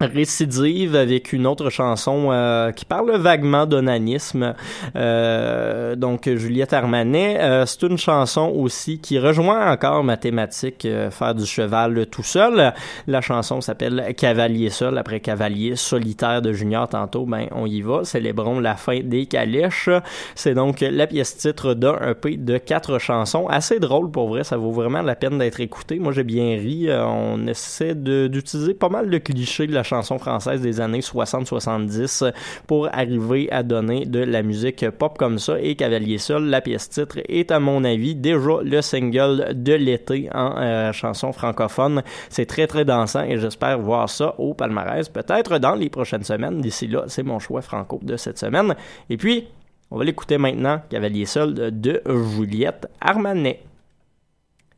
récidive 0.01 0.95
avec 0.95 1.33
une 1.33 1.47
autre 1.47 1.71
chanson 1.71 2.29
euh, 2.31 2.73
qui 2.73 2.85
parle 2.85 3.17
vaguement 3.17 3.67
d'onanisme. 3.67 4.55
Euh, 4.95 5.97
donc 5.97 6.29
Juliette 6.29 6.73
Armanet, 6.73 7.39
euh, 7.41 7.67
c'est 7.67 7.83
une 7.83 7.99
chanson 7.99 8.53
aussi 8.55 8.99
qui 8.99 9.19
rejoint 9.19 9.73
encore 9.73 10.05
ma 10.05 10.17
thématique 10.17 10.85
euh, 10.85 11.11
faire 11.11 11.35
du 11.35 11.47
cheval 11.47 12.07
tout 12.07 12.23
seul. 12.23 12.75
La 13.07 13.21
chanson 13.21 13.61
s'appelle 13.61 14.15
Cavalier 14.17 14.71
seul 14.71 14.99
après 14.99 15.21
Cavalier 15.21 15.77
solitaire 15.77 16.43
de 16.43 16.53
Junior 16.53 16.89
tantôt. 16.89 17.25
Ben 17.25 17.47
on 17.53 17.67
y 17.67 17.81
va, 17.81 18.05
célébrons 18.05 18.61
la 18.61 18.77
fin 18.77 19.01
des 19.01 19.27
calèches. 19.27 19.89
C'est 20.35 20.55
donc 20.55 20.81
la 20.81 21.07
pièce 21.07 21.37
titre 21.37 21.75
d'un 21.75 21.97
EP 22.11 22.37
de 22.37 22.59
quatre 22.59 22.99
chansons, 22.99 23.47
assez 23.49 23.81
drôle 23.81 24.11
pour 24.11 24.29
vrai, 24.29 24.45
ça 24.45 24.57
vaut 24.57 24.73
vraiment 24.73 25.03
la 25.03 25.15
peine 25.15 25.39
d'être 25.39 25.61
écouté. 25.61 25.99
Moi 25.99 26.13
j'ai 26.13 26.25
bien 26.25 26.57
ri, 26.57 26.87
Euh, 26.89 27.05
on 27.07 27.47
essaie 27.47 27.95
d'utiliser 27.95 28.75
pas 28.75 28.89
mal 28.89 29.11
de 29.11 29.19
clichés 29.19 29.67
de 29.67 29.73
la 29.73 29.83
chanson 29.87 30.19
française 30.19 30.61
des 30.61 30.81
années 30.81 31.01
60-70 31.01 32.33
pour 32.67 32.89
arriver 32.93 33.51
à 33.51 33.63
donner 33.63 34.05
de 34.05 34.21
la 34.21 34.43
musique 34.43 34.89
pop 34.91 35.17
comme 35.17 35.39
ça. 35.39 35.61
Et 35.61 35.77
Cavalier 35.77 36.19
Seul, 36.19 36.45
la 36.45 36.61
pièce 36.61 36.89
titre, 36.89 37.19
est 37.29 37.51
à 37.51 37.61
mon 37.61 37.85
avis 37.85 38.15
déjà 38.15 38.59
le 38.63 38.83
single 38.83 39.53
de 39.55 39.73
l'été 39.73 40.29
en 40.35 40.57
euh, 40.59 40.93
chanson 40.93 41.33
francophone. 41.33 42.03
C'est 42.29 42.47
très 42.47 42.67
très 42.67 42.85
dansant 42.85 43.23
et 43.25 43.39
j'espère 43.39 43.79
voir 43.79 44.09
ça 44.09 44.35
au 44.39 44.55
palmarès 44.55 45.09
peut-être 45.09 45.59
dans 45.59 45.75
les 45.75 45.89
prochaines 45.89 46.25
semaines. 46.25 46.61
D'ici 46.61 46.87
là, 46.87 47.05
c'est 47.09 47.23
mon 47.23 47.39
choix 47.39 47.63
franco 47.63 48.01
de 48.03 48.17
cette 48.17 48.39
semaine. 48.39 48.75
Et 49.09 49.17
puis, 49.17 49.49
on 49.91 49.99
va 49.99 50.05
l'écouter 50.05 50.39
maintenant, 50.39 50.81
Cavalier 50.91 51.27
Seul 51.27 51.55
de 51.55 52.03
Juliette 52.07 52.89
Armanet. 53.01 53.63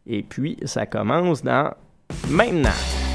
Et 0.07 0.23
puis, 0.23 0.59
ça 0.65 0.87
commence 0.87 1.43
dans 1.43 1.73
maintenant. 2.29 3.08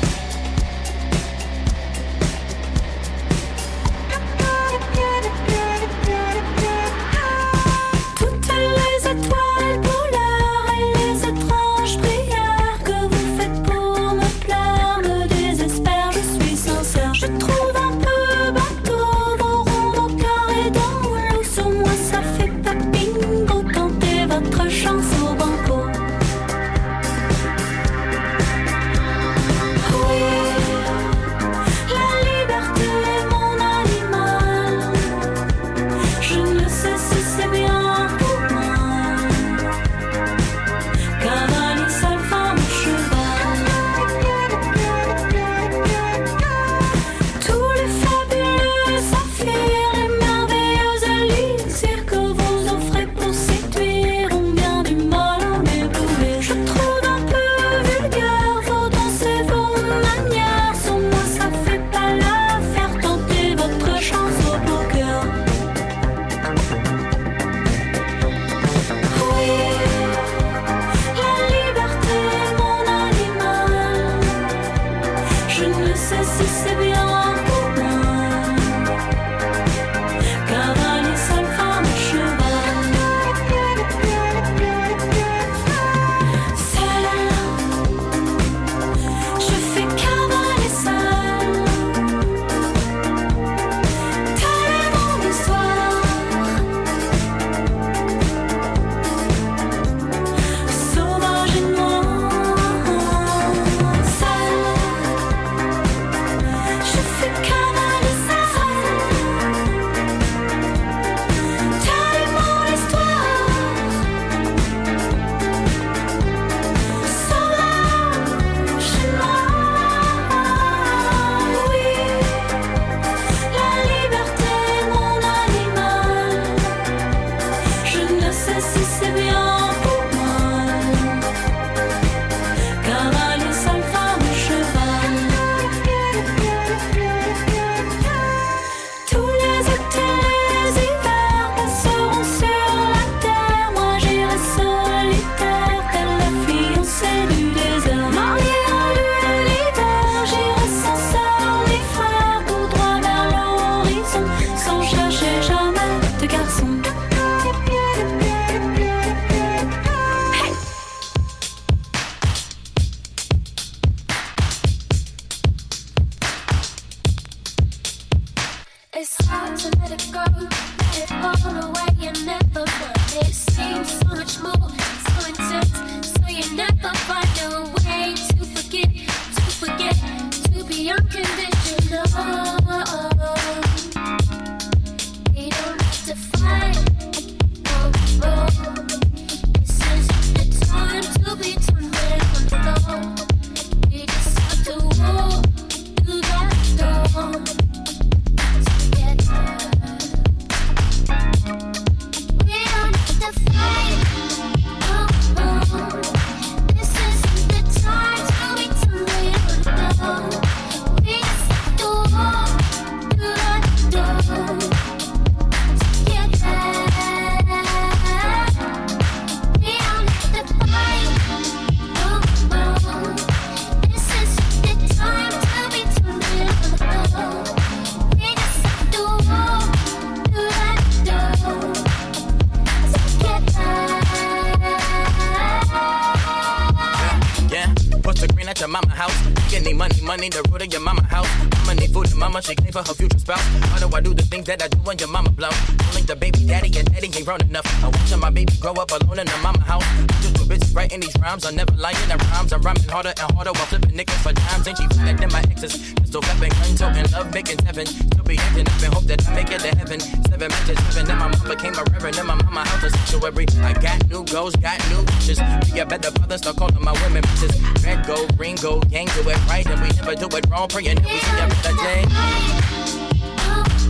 When 244.93 244.99
your 244.99 245.09
mama 245.09 245.29
blow? 245.31 245.49
Link 245.93 246.05
the 246.05 246.15
baby 246.15 246.45
daddy, 246.45 246.69
and 246.77 246.85
daddy 246.93 247.09
ain't 247.09 247.25
grown 247.25 247.41
enough. 247.41 247.65
I 247.83 247.87
watching 247.89 248.19
my 248.19 248.29
baby 248.29 248.53
grow 248.61 248.73
up 248.73 248.91
alone 248.91 249.19
in 249.19 249.25
the 249.25 249.37
mama 249.41 249.59
house. 249.61 249.85
Just 250.21 250.35
too 250.35 250.45
busy 250.45 250.69
writing 250.73 250.99
these 250.99 251.17
rhymes, 251.17 251.45
I'm 251.45 251.55
never 251.55 251.73
lying. 251.73 251.97
In 252.03 252.09
the 252.09 252.17
rhymes 252.29 252.53
I'm 252.53 252.61
rhyming 252.61 252.83
harder 252.83 253.13
and 253.17 253.31
harder 253.33 253.51
while 253.53 253.65
flipping 253.65 253.97
niggas 253.97 254.21
for 254.21 254.33
dimes. 254.33 254.67
Ain't 254.67 254.77
she 254.77 254.87
finer 254.93 255.17
than 255.17 255.31
my 255.31 255.41
exes? 255.49 255.93
Pistol 255.97 256.21
weapon, 256.21 256.49
gun 256.49 256.75
toting, 256.77 257.11
love 257.11 257.33
making 257.33 257.57
seven. 257.65 257.85
Still 257.87 258.23
be 258.23 258.37
acting 258.37 258.67
up 258.69 258.83
and 258.83 258.93
hope 258.93 259.05
that 259.09 259.27
I 259.27 259.33
make 259.33 259.49
it 259.49 259.61
to 259.65 259.71
heaven. 259.75 259.99
Seven 259.99 260.49
matches, 260.53 260.77
seven, 260.85 261.05
then 261.09 261.17
my 261.17 261.27
mom 261.27 261.47
became 261.49 261.73
a 261.73 261.83
reverend. 261.89 262.15
Then 262.15 262.27
my 262.27 262.35
mama 262.35 262.61
house 262.61 262.83
a 262.83 262.89
sanctuary. 262.93 263.45
I 263.65 263.73
got 263.73 263.97
new 264.09 264.23
goals, 264.29 264.55
got 264.57 264.77
new 264.93 265.01
wishes. 265.17 265.41
Be 265.73 265.79
a 265.79 265.85
better 265.85 266.11
father, 266.11 266.37
start 266.37 266.57
calling 266.57 266.83
my 266.85 266.93
women 267.01 267.23
bitches. 267.25 267.53
Red 267.81 268.05
gold, 268.05 268.37
green 268.37 268.57
gold, 268.57 268.89
gang 268.91 269.07
do 269.17 269.25
it 269.25 269.41
right, 269.49 269.65
and 269.65 269.81
we 269.81 269.89
never 269.97 270.13
do 270.13 270.29
it 270.37 270.45
wrong. 270.51 270.67
Praying 270.69 271.01
that 271.01 271.09
we 271.09 271.17
see 271.17 271.41
a 271.41 271.47
better 271.49 271.73
day. 271.81 272.93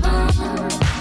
Take 0.04 0.93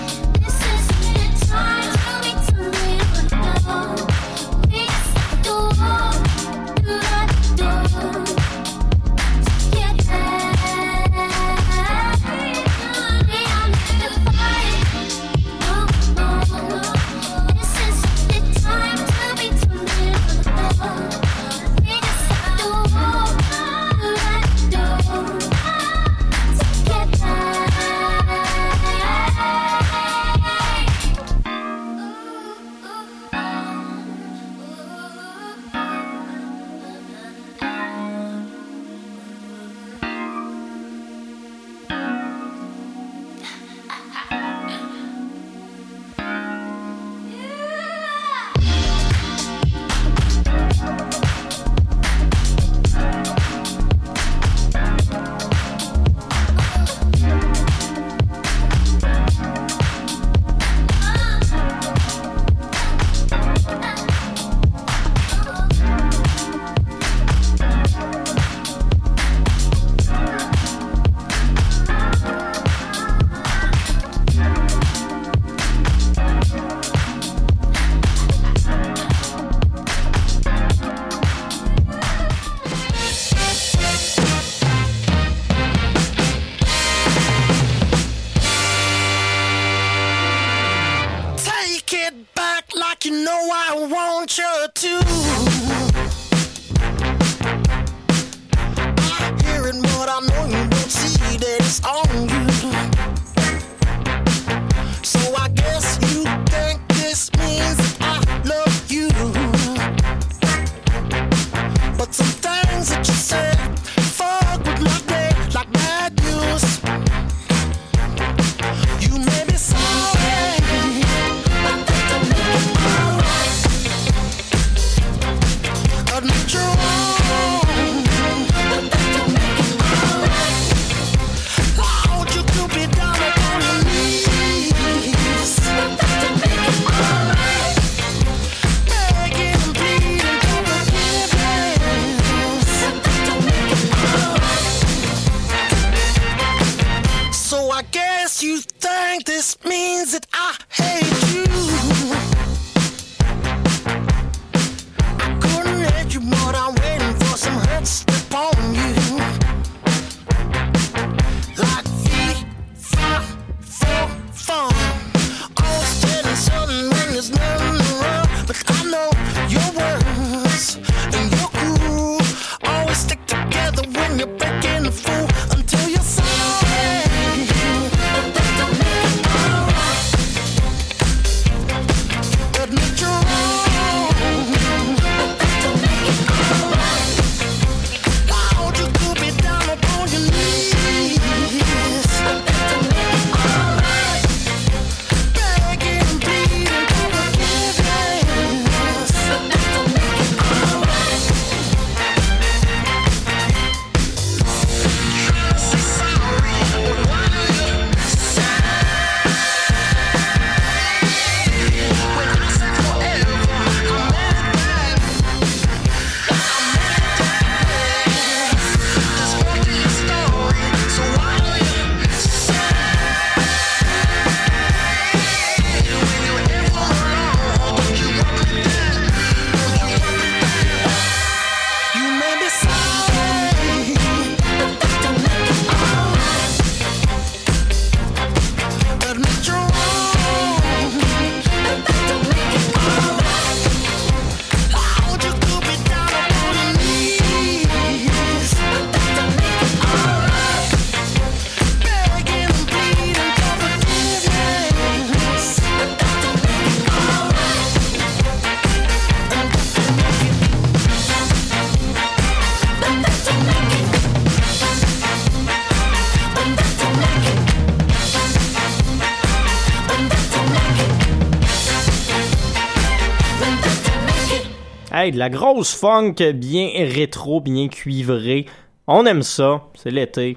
De 275.10 275.18
la 275.18 275.28
grosse 275.30 275.74
funk 275.74 276.14
bien 276.34 276.68
rétro, 276.76 277.40
bien 277.40 277.68
cuivrée. 277.68 278.46
On 278.86 279.04
aime 279.06 279.22
ça. 279.22 279.62
C'est 279.74 279.90
l'été. 279.90 280.36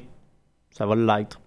Ça 0.72 0.86
va 0.86 0.96
l'être. 0.96 1.40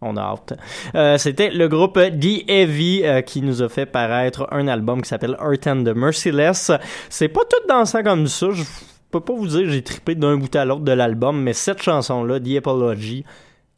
On 0.00 0.16
a 0.16 0.20
hâte. 0.22 0.54
Euh, 0.94 1.16
C'était 1.16 1.50
le 1.50 1.68
groupe 1.68 1.94
The 1.98 2.48
Heavy 2.48 3.02
euh, 3.04 3.22
qui 3.22 3.40
nous 3.40 3.62
a 3.62 3.68
fait 3.68 3.86
paraître 3.86 4.46
un 4.50 4.68
album 4.68 5.00
qui 5.00 5.08
s'appelle 5.08 5.36
Earth 5.40 5.66
and 5.66 5.84
the 5.84 5.94
Merciless. 5.96 6.72
C'est 7.08 7.28
pas 7.28 7.40
tout 7.48 7.66
dansant 7.68 8.02
comme 8.02 8.26
ça. 8.26 8.48
Je 8.50 8.62
peux 9.10 9.20
pas 9.20 9.32
vous 9.32 9.46
dire 9.46 9.70
j'ai 9.70 9.82
trippé 9.82 10.14
d'un 10.14 10.36
bout 10.36 10.54
à 10.56 10.64
l'autre 10.64 10.82
de 10.82 10.92
l'album, 10.92 11.40
mais 11.40 11.52
cette 11.54 11.82
chanson-là, 11.82 12.38
The 12.40 12.56
Apology, 12.58 13.24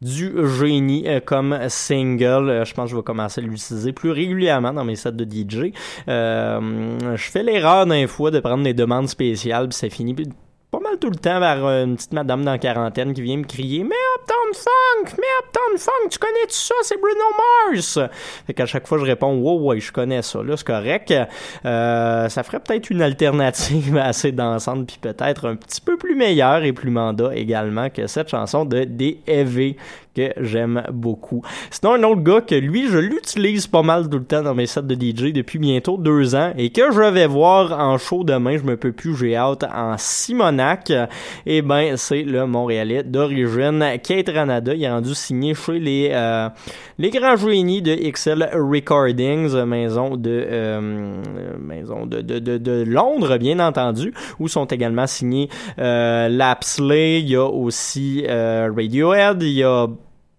du 0.02 0.32
génie 0.58 1.08
euh, 1.08 1.20
comme 1.20 1.56
single. 1.68 2.48
Euh, 2.48 2.64
je 2.64 2.74
pense 2.74 2.86
que 2.86 2.90
je 2.92 2.96
vais 2.96 3.02
commencer 3.02 3.40
à 3.40 3.44
l'utiliser 3.44 3.92
plus 3.92 4.10
régulièrement 4.10 4.72
dans 4.72 4.84
mes 4.84 4.96
sets 4.96 5.12
de 5.12 5.24
DJ. 5.24 5.72
Euh, 6.08 7.16
je 7.16 7.30
fais 7.30 7.42
l'erreur 7.42 7.86
d'un 7.86 8.06
fois 8.06 8.30
de 8.30 8.40
prendre 8.40 8.64
des 8.64 8.74
demandes 8.74 9.08
spéciales, 9.08 9.68
puis 9.68 9.76
ça 9.78 9.88
finit 9.88 10.14
pas 10.76 10.90
mal 10.90 10.98
tout 10.98 11.10
le 11.10 11.16
temps 11.16 11.40
vers 11.40 11.64
euh, 11.64 11.84
une 11.84 11.96
petite 11.96 12.12
madame 12.12 12.44
dans 12.44 12.52
la 12.52 12.58
quarantaine 12.58 13.14
qui 13.14 13.22
vient 13.22 13.38
me 13.38 13.44
crier 13.44 13.82
Mais 13.82 13.94
Uptown 14.20 14.54
Funk, 14.54 15.16
mais 15.18 15.26
Uptown 15.40 15.78
Funk, 15.78 16.08
tu 16.10 16.18
connais 16.18 16.46
tout 16.46 16.52
ça, 16.54 16.74
c'est 16.82 17.00
Bruno 17.00 17.24
Mars. 17.72 17.98
Fait 18.46 18.52
qu'à 18.52 18.66
chaque 18.66 18.86
fois 18.86 18.98
je 18.98 19.04
réponds 19.04 19.36
Wow, 19.36 19.60
ouais, 19.68 19.80
je 19.80 19.90
connais 19.90 20.20
ça, 20.20 20.42
là, 20.42 20.56
c'est 20.56 20.66
correct. 20.66 21.14
Euh, 21.64 22.28
ça 22.28 22.42
ferait 22.42 22.60
peut-être 22.60 22.90
une 22.90 23.00
alternative 23.00 23.96
assez 23.96 24.32
dansante, 24.32 24.86
puis 24.86 24.98
peut-être 25.00 25.48
un 25.48 25.56
petit 25.56 25.80
peu 25.80 25.96
plus 25.96 26.14
meilleure 26.14 26.62
et 26.62 26.72
plus 26.72 26.90
mandat 26.90 27.34
également 27.34 27.88
que 27.88 28.06
cette 28.06 28.28
chanson 28.28 28.64
de 28.66 28.84
DEV 28.84 29.76
que 30.16 30.32
j'aime 30.40 30.82
beaucoup. 30.92 31.42
Sinon, 31.70 31.94
un 31.94 32.02
autre 32.04 32.22
gars 32.22 32.40
que 32.40 32.54
lui, 32.54 32.88
je 32.88 32.98
l'utilise 32.98 33.66
pas 33.66 33.82
mal 33.82 34.08
tout 34.08 34.18
le 34.18 34.24
temps 34.24 34.42
dans 34.42 34.54
mes 34.54 34.66
sets 34.66 34.82
de 34.82 34.94
DJ 34.94 35.32
depuis 35.32 35.58
bientôt 35.58 35.98
deux 35.98 36.34
ans 36.34 36.52
et 36.56 36.70
que 36.70 36.90
je 36.90 37.02
vais 37.10 37.26
voir 37.26 37.78
en 37.78 37.98
show 37.98 38.24
demain, 38.24 38.56
je 38.56 38.62
me 38.62 38.76
peux 38.76 38.92
plus, 38.92 39.14
j'ai 39.16 39.36
hâte 39.36 39.64
en 39.64 39.96
Simonac. 39.98 40.92
Et 41.44 41.60
ben, 41.60 41.96
c'est 41.96 42.22
le 42.22 42.46
Montréalais 42.46 43.02
d'origine, 43.02 43.84
Kate 44.02 44.30
Ranada. 44.34 44.74
Il 44.74 44.82
est 44.82 44.90
rendu 44.90 45.14
signé 45.14 45.54
chez 45.54 45.78
les, 45.78 46.10
euh, 46.12 46.48
les 46.98 47.10
grands 47.10 47.36
génies 47.36 47.82
de 47.82 47.94
XL 47.94 48.48
Recordings, 48.54 49.62
maison 49.64 50.16
de, 50.16 50.46
euh, 50.50 51.20
maison 51.60 52.06
de, 52.06 52.22
de, 52.22 52.38
de, 52.38 52.56
de 52.56 52.84
Londres, 52.86 53.36
bien 53.36 53.58
entendu, 53.60 54.14
où 54.38 54.48
sont 54.48 54.64
également 54.66 55.06
signés 55.06 55.48
euh, 55.78 56.28
Lapsley, 56.28 57.20
il 57.20 57.30
y 57.30 57.36
a 57.36 57.44
aussi 57.44 58.24
euh, 58.28 58.70
Radiohead, 58.74 59.42
il 59.42 59.52
y 59.52 59.62
a 59.62 59.86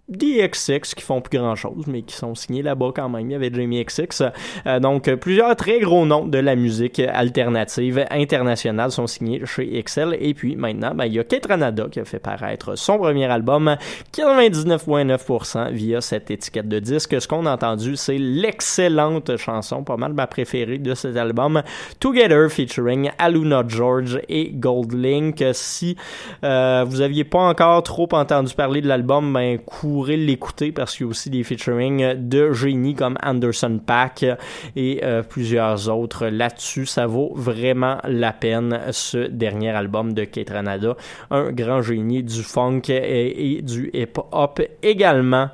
DXX 0.10 0.96
qui 0.96 1.04
font 1.04 1.22
plus 1.22 1.38
grand 1.38 1.56
chose, 1.56 1.86
mais 1.88 2.02
qui 2.02 2.16
sont 2.16 2.34
signés 2.34 2.62
là-bas 2.62 2.92
quand 2.96 3.10
même. 3.10 3.30
Il 3.30 3.34
y 3.34 3.36
avait 3.36 3.52
Jamie 3.54 3.84
XX. 3.84 4.24
Euh, 4.66 4.80
donc, 4.80 5.08
euh, 5.08 5.18
plusieurs 5.18 5.56
très 5.56 5.80
gros 5.80 6.06
noms 6.06 6.26
de 6.26 6.38
la 6.38 6.56
musique 6.56 7.00
alternative 7.00 8.06
internationale 8.10 8.92
sont 8.92 9.08
signés 9.08 9.42
chez 9.46 9.84
XL. 9.84 10.16
Et 10.20 10.34
puis 10.34 10.56
maintenant, 10.56 10.94
ben, 10.96 11.06
il 11.06 11.14
y 11.14 11.20
a 11.20 11.24
Kate 11.24 11.46
Ranada 11.46 11.88
qui 11.92 12.00
a 12.00 12.06
fait 12.06 12.20
paraître 12.20 12.78
son 12.78 12.98
premier 12.98 13.26
album, 13.26 13.76
99,9% 14.14 15.72
via 15.72 16.02
cette 16.02 16.32
étiquette 16.32 16.70
de 16.70 16.80
disque. 16.80 17.22
Ce 17.22 17.28
qu'on 17.28 17.46
a 17.46 17.52
entendu, 17.52 17.96
c'est 17.98 18.18
l'excellente 18.18 19.36
chanson, 19.38 19.84
pas 19.84 19.98
mal 19.98 20.14
ma 20.14 20.28
préférée 20.28 20.78
de 20.78 20.94
cet 20.94 21.18
album, 21.18 21.62
Together 22.00 22.50
featuring 22.50 23.12
Aluna 23.18 23.64
George 23.68 24.20
et 24.30 24.52
Gold 24.54 24.94
Link. 24.94 25.44
Si 25.54 25.98
euh, 26.44 26.86
vous 26.88 27.02
aviez 27.02 27.24
pas 27.24 27.40
encore 27.40 27.84
trop 27.84 28.08
entendu 28.14 28.54
parler 28.54 28.82
de 28.82 28.88
l'album, 28.88 29.34
ben 29.34 29.60
courez 29.98 30.16
l'écouter 30.16 30.72
parce 30.72 30.96
qu'il 30.96 31.08
y 31.08 31.08
a 31.08 31.10
aussi 31.10 31.32
des 31.32 31.44
featuring 31.44 32.14
de 32.14 32.54
génies 32.54 32.94
comme 32.94 33.18
Anderson 33.24 33.80
Pack 33.84 34.24
et 34.76 35.00
euh, 35.04 35.24
plusieurs 35.24 35.90
autres 35.90 36.28
là-dessus. 36.28 36.86
Ça 36.86 37.08
vaut 37.08 37.32
vraiment 37.34 37.98
la 38.04 38.32
peine 38.32 38.80
ce 38.92 39.18
dernier 39.28 39.72
album 39.72 40.14
de 40.14 40.24
Kate 40.24 40.52
Ranada, 40.52 40.96
un 41.32 41.52
grand 41.52 41.82
génie 41.82 42.22
du 42.22 42.44
funk 42.44 42.84
et 42.90 43.64
du 43.64 43.90
hip-hop 43.92 44.62
également 44.84 45.50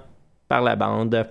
par 0.49 0.61
la 0.61 0.75
bande. 0.75 1.25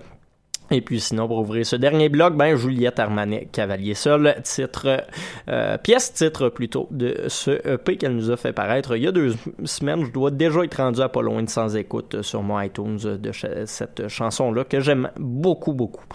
Et 0.73 0.81
puis 0.81 0.99
sinon, 0.99 1.27
pour 1.27 1.37
ouvrir 1.37 1.65
ce 1.65 1.75
dernier 1.75 2.09
bloc, 2.09 2.35
ben 2.35 2.55
Juliette 2.55 2.99
Armanet, 2.99 3.47
Cavalier 3.51 3.93
Seul, 3.93 4.35
titre, 4.43 5.05
euh, 5.47 5.77
pièce 5.77 6.13
titre 6.13 6.49
plutôt 6.49 6.87
de 6.89 7.25
ce 7.27 7.51
EP 7.67 7.97
qu'elle 7.97 8.15
nous 8.15 8.31
a 8.31 8.37
fait 8.37 8.53
paraître 8.53 8.95
il 8.97 9.03
y 9.03 9.07
a 9.07 9.11
deux 9.11 9.35
semaines. 9.65 10.03
Je 10.03 10.11
dois 10.11 10.31
déjà 10.31 10.63
être 10.63 10.77
rendu 10.77 11.01
à 11.01 11.09
pas 11.09 11.21
loin 11.21 11.43
de 11.43 11.49
sans 11.49 11.75
écoute 11.75 12.23
sur 12.23 12.41
mon 12.41 12.59
iTunes 12.59 12.97
de 12.97 13.31
cette 13.65 14.07
chanson-là 14.07 14.63
que 14.63 14.79
j'aime 14.79 15.11
beaucoup, 15.17 15.73
beaucoup. 15.73 16.05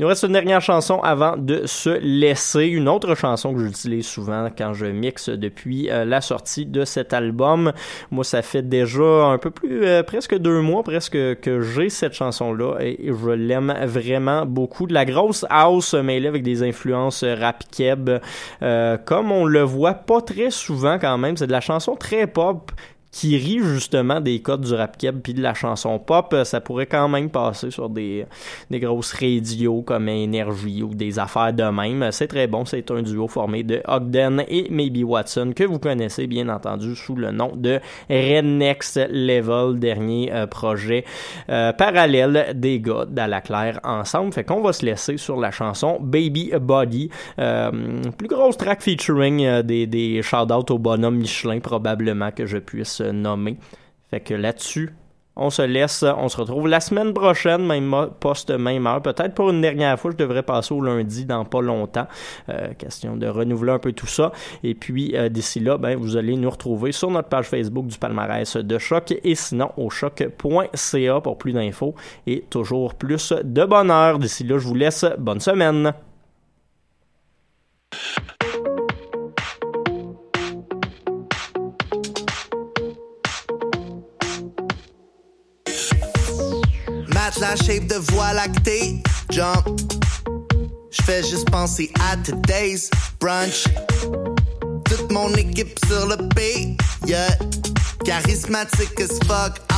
Il 0.00 0.04
nous 0.04 0.08
reste 0.08 0.22
une 0.22 0.32
dernière 0.32 0.62
chanson 0.62 0.98
avant 1.02 1.36
de 1.36 1.66
se 1.66 1.90
laisser. 1.90 2.64
Une 2.64 2.88
autre 2.88 3.14
chanson 3.14 3.52
que 3.52 3.60
j'utilise 3.62 4.06
souvent 4.06 4.48
quand 4.56 4.72
je 4.72 4.86
mixe 4.86 5.28
depuis 5.28 5.90
euh, 5.90 6.06
la 6.06 6.22
sortie 6.22 6.64
de 6.64 6.86
cet 6.86 7.12
album. 7.12 7.74
Moi, 8.10 8.24
ça 8.24 8.40
fait 8.40 8.66
déjà 8.66 9.26
un 9.26 9.36
peu 9.36 9.50
plus, 9.50 9.84
euh, 9.84 10.02
presque 10.02 10.38
deux 10.38 10.62
mois 10.62 10.82
presque 10.84 11.12
que 11.40 11.60
j'ai 11.60 11.90
cette 11.90 12.14
chanson-là 12.14 12.78
et 12.80 13.10
je 13.10 13.28
l'aime 13.28 13.74
vraiment 13.84 14.46
beaucoup. 14.46 14.86
De 14.86 14.94
la 14.94 15.04
grosse 15.04 15.44
house 15.50 15.92
mêlée 15.92 16.28
avec 16.28 16.44
des 16.44 16.62
influences 16.62 17.22
rap 17.22 17.64
keb, 17.70 18.08
euh, 18.62 18.96
comme 18.96 19.30
on 19.30 19.44
le 19.44 19.60
voit 19.60 19.92
pas 19.92 20.22
très 20.22 20.50
souvent 20.50 20.98
quand 20.98 21.18
même. 21.18 21.36
C'est 21.36 21.46
de 21.46 21.52
la 21.52 21.60
chanson 21.60 21.94
très 21.94 22.26
pop 22.26 22.72
qui 23.12 23.36
rit 23.36 23.60
justement 23.60 24.20
des 24.20 24.40
codes 24.40 24.62
du 24.62 24.74
rap 24.74 24.96
keb 24.96 25.20
puis 25.22 25.34
de 25.34 25.42
la 25.42 25.54
chanson 25.54 25.98
pop, 25.98 26.34
ça 26.44 26.60
pourrait 26.60 26.86
quand 26.86 27.08
même 27.08 27.30
passer 27.30 27.70
sur 27.70 27.88
des, 27.88 28.26
des 28.70 28.80
grosses 28.80 29.12
radios 29.12 29.82
comme 29.82 30.08
Énergie 30.08 30.82
ou 30.82 30.94
des 30.94 31.18
affaires 31.18 31.52
de 31.52 31.64
même. 31.64 32.10
C'est 32.12 32.28
très 32.28 32.46
bon, 32.46 32.64
c'est 32.64 32.90
un 32.90 33.02
duo 33.02 33.28
formé 33.28 33.62
de 33.62 33.82
Ogden 33.86 34.44
et 34.48 34.68
Maybe 34.70 35.04
Watson 35.04 35.52
que 35.54 35.64
vous 35.64 35.78
connaissez 35.78 36.26
bien 36.26 36.48
entendu 36.48 36.94
sous 36.94 37.16
le 37.16 37.30
nom 37.30 37.52
de 37.56 37.80
Red 38.08 38.44
Next 38.44 39.00
Level, 39.10 39.78
dernier 39.78 40.32
euh, 40.32 40.46
projet 40.46 41.04
euh, 41.48 41.72
parallèle 41.72 42.52
des 42.54 42.80
gars 42.80 43.06
d'Alaclaire 43.08 43.80
ensemble. 43.84 44.32
Fait 44.32 44.44
qu'on 44.44 44.60
va 44.60 44.72
se 44.72 44.84
laisser 44.84 45.16
sur 45.16 45.38
la 45.38 45.50
chanson 45.50 45.98
Baby 46.00 46.52
Body, 46.60 47.10
euh, 47.38 47.70
plus 48.16 48.28
grosse 48.28 48.56
track 48.56 48.82
featuring 48.82 49.44
euh, 49.44 49.62
des, 49.62 49.86
des 49.86 50.22
shout-outs 50.22 50.70
au 50.70 50.78
bonhomme 50.78 51.16
Michelin 51.16 51.60
probablement 51.60 52.30
que 52.30 52.46
je 52.46 52.58
puisse 52.58 52.99
nommer. 53.04 53.58
Fait 54.10 54.20
que 54.20 54.34
là-dessus, 54.34 54.90
on 55.36 55.48
se 55.48 55.62
laisse, 55.62 56.02
on 56.02 56.28
se 56.28 56.36
retrouve 56.36 56.68
la 56.68 56.80
semaine 56.80 57.14
prochaine, 57.14 57.64
même 57.66 58.10
poste, 58.20 58.50
même 58.50 58.86
heure. 58.86 59.00
Peut-être 59.00 59.34
pour 59.34 59.50
une 59.50 59.60
dernière 59.60 59.98
fois, 59.98 60.10
je 60.10 60.16
devrais 60.16 60.42
passer 60.42 60.74
au 60.74 60.82
lundi 60.82 61.24
dans 61.24 61.44
pas 61.44 61.62
longtemps. 61.62 62.06
Euh, 62.48 62.74
question 62.74 63.16
de 63.16 63.26
renouveler 63.26 63.72
un 63.72 63.78
peu 63.78 63.92
tout 63.92 64.06
ça. 64.06 64.32
Et 64.62 64.74
puis 64.74 65.16
euh, 65.16 65.28
d'ici 65.28 65.60
là, 65.60 65.78
ben, 65.78 65.96
vous 65.96 66.16
allez 66.16 66.36
nous 66.36 66.50
retrouver 66.50 66.92
sur 66.92 67.10
notre 67.10 67.28
page 67.28 67.46
Facebook 67.46 67.86
du 67.86 67.96
palmarès 67.96 68.56
de 68.56 68.78
Choc 68.78 69.14
et 69.22 69.34
sinon 69.34 69.70
au 69.76 69.88
choc.ca 69.88 71.20
pour 71.20 71.38
plus 71.38 71.52
d'infos 71.52 71.94
et 72.26 72.44
toujours 72.50 72.94
plus 72.94 73.32
de 73.32 73.64
bonheur. 73.64 74.18
D'ici 74.18 74.44
là, 74.44 74.58
je 74.58 74.66
vous 74.66 74.74
laisse. 74.74 75.06
Bonne 75.18 75.40
semaine. 75.40 75.94
Matelas 87.40 87.56
shape 87.64 87.86
de 87.86 87.96
voie 88.12 88.32
lactée. 88.32 89.02
Jump. 89.30 89.66
J'fais 90.90 91.22
juste 91.22 91.50
penser 91.50 91.90
à 92.00 92.16
today's 92.18 92.90
brunch. 93.20 93.64
Toute 94.84 95.10
mon 95.10 95.32
équipe 95.34 95.78
sur 95.86 96.06
le 96.06 96.16
P. 96.34 96.76
Yeah. 97.06 97.30
Charismatique 98.04 99.00
as 99.00 99.18
fuck 99.26 99.69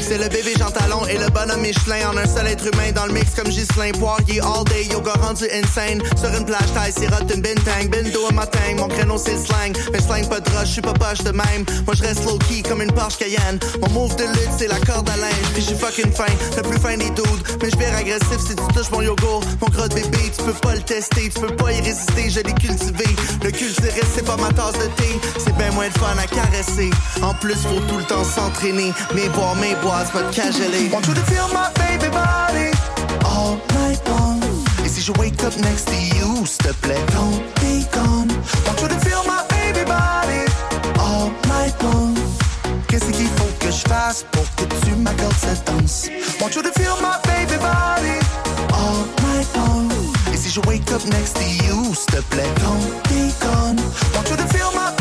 C'est 0.00 0.16
le 0.16 0.28
bébé 0.28 0.54
Jean 0.58 0.70
Talon 0.70 1.04
et 1.06 1.18
le 1.18 1.28
bonhomme 1.28 1.60
Michelin 1.60 2.08
en 2.10 2.16
un 2.16 2.26
seul 2.26 2.46
être 2.46 2.64
humain 2.64 2.92
dans 2.94 3.04
le 3.04 3.12
mix 3.12 3.34
comme 3.34 3.48
Ghislain 3.48 3.92
Poirier 3.92 4.40
all 4.40 4.64
day. 4.64 4.86
Yoga 4.90 5.12
rendu 5.20 5.44
insane. 5.52 6.00
Sur 6.16 6.32
une 6.34 6.46
plage 6.46 6.72
taille, 6.72 6.92
sirote 6.92 7.30
une 7.34 7.42
bintang. 7.42 7.90
Bindo 7.90 8.26
à 8.26 8.32
matin, 8.32 8.60
mon 8.78 8.88
créneau 8.88 9.18
c'est 9.18 9.34
le 9.34 9.44
slang. 9.44 9.76
Mais 9.92 10.00
slang 10.00 10.26
pas 10.28 10.40
de 10.40 10.48
rush, 10.50 10.68
j'suis 10.68 10.80
pas 10.80 10.94
poche 10.94 11.18
de 11.24 11.30
même. 11.32 11.66
Moi 11.84 11.94
j'reste 11.94 12.24
low 12.24 12.38
key 12.48 12.62
comme 12.62 12.80
une 12.80 12.92
Porsche 12.92 13.18
Cayenne. 13.18 13.58
Mon 13.82 13.90
move 13.90 14.16
de 14.16 14.24
lutte 14.24 14.56
c'est 14.56 14.68
la 14.68 14.78
corde 14.80 15.10
à 15.10 15.16
linge. 15.16 15.48
Puis 15.52 15.62
j'suis 15.62 15.76
fucking 15.76 16.12
fin, 16.12 16.32
le 16.56 16.62
plus 16.62 16.78
fin 16.78 16.96
des 16.96 17.10
dudes. 17.10 17.42
Mais 17.62 17.68
j'vire 17.68 17.94
agressif 17.94 18.40
si 18.40 18.56
tu 18.56 18.74
touches 18.74 18.90
mon 18.92 19.02
yogourt. 19.02 19.44
Mon 19.60 19.68
gros 19.68 19.88
de 19.88 19.94
bébé, 19.94 20.32
tu 20.34 20.42
peux 20.42 20.52
pas 20.52 20.74
le 20.74 20.82
tester, 20.82 21.28
tu 21.28 21.40
peux 21.40 21.54
pas 21.56 21.72
y 21.72 21.80
résister, 21.82 22.30
je 22.30 22.40
l'ai 22.40 22.54
cultivé. 22.54 23.06
Le 23.42 23.50
culturiste 23.50 24.12
c'est 24.14 24.24
pas 24.24 24.36
ma 24.36 24.52
tasse 24.52 24.78
de 24.78 24.88
thé. 24.96 25.20
C'est 25.36 25.54
ben 25.58 25.70
moins 25.74 25.88
de 25.88 25.98
fun 25.98 26.16
à 26.16 26.26
caresser. 26.26 26.90
En 27.22 27.34
plus, 27.34 27.56
faut 27.56 27.80
tout 27.88 27.98
le 27.98 28.04
temps 28.04 28.24
s'entraîner. 28.24 28.85
Mes 29.14 29.28
bois, 29.30 29.54
mes 29.60 29.74
bois, 29.76 30.04
pas 30.12 30.22
de 30.22 30.34
cageler. 30.34 30.88
Want 30.92 31.06
you 31.06 31.14
to 31.14 31.20
feel 31.22 31.48
my 31.52 31.68
baby 31.74 32.08
body 32.10 32.70
all 33.24 33.58
night 33.74 34.00
long. 34.08 34.40
Et 34.84 34.88
si 34.88 35.02
je 35.02 35.12
wake 35.18 35.42
up 35.44 35.56
next 35.58 35.86
to 35.86 35.94
you, 36.16 36.46
s'il 36.46 36.58
te 36.58 36.72
plaît, 36.82 37.04
don't 37.14 37.40
be 37.60 37.84
gone. 37.92 38.28
Want 38.66 38.80
you 38.80 38.88
to 38.88 38.98
feel 39.00 39.22
my 39.26 39.42
baby 39.48 39.84
body 39.84 40.44
all 40.98 41.30
night 41.48 41.74
long. 41.82 42.14
Qu'est-ce 42.88 43.10
qu'il 43.10 43.28
faut 43.36 43.52
que 43.58 43.70
je 43.70 43.88
fasse 43.88 44.24
pour 44.32 44.44
que 44.56 44.64
tu 44.84 44.94
m'accordes 44.96 45.36
cette 45.40 45.64
danse? 45.66 46.08
Want 46.40 46.54
you 46.54 46.62
to 46.62 46.72
feel 46.72 46.96
my 47.00 47.16
baby 47.24 47.56
body 47.58 48.18
all 48.72 49.04
night 49.28 49.48
long. 49.56 49.88
Et 50.32 50.36
si 50.36 50.46
si 50.46 50.52
je 50.52 50.60
wake 50.68 50.90
up 50.92 51.04
next 51.06 51.34
to 51.34 51.42
you, 51.64 51.94
s'il 51.94 52.06
te 52.06 52.22
plaît, 52.30 52.52
don't 52.62 53.02
be 53.08 53.32
gone. 53.40 53.76
Want 54.14 54.28
you 54.30 54.36
to 54.36 54.46
feel 54.54 54.70
my 54.72 54.95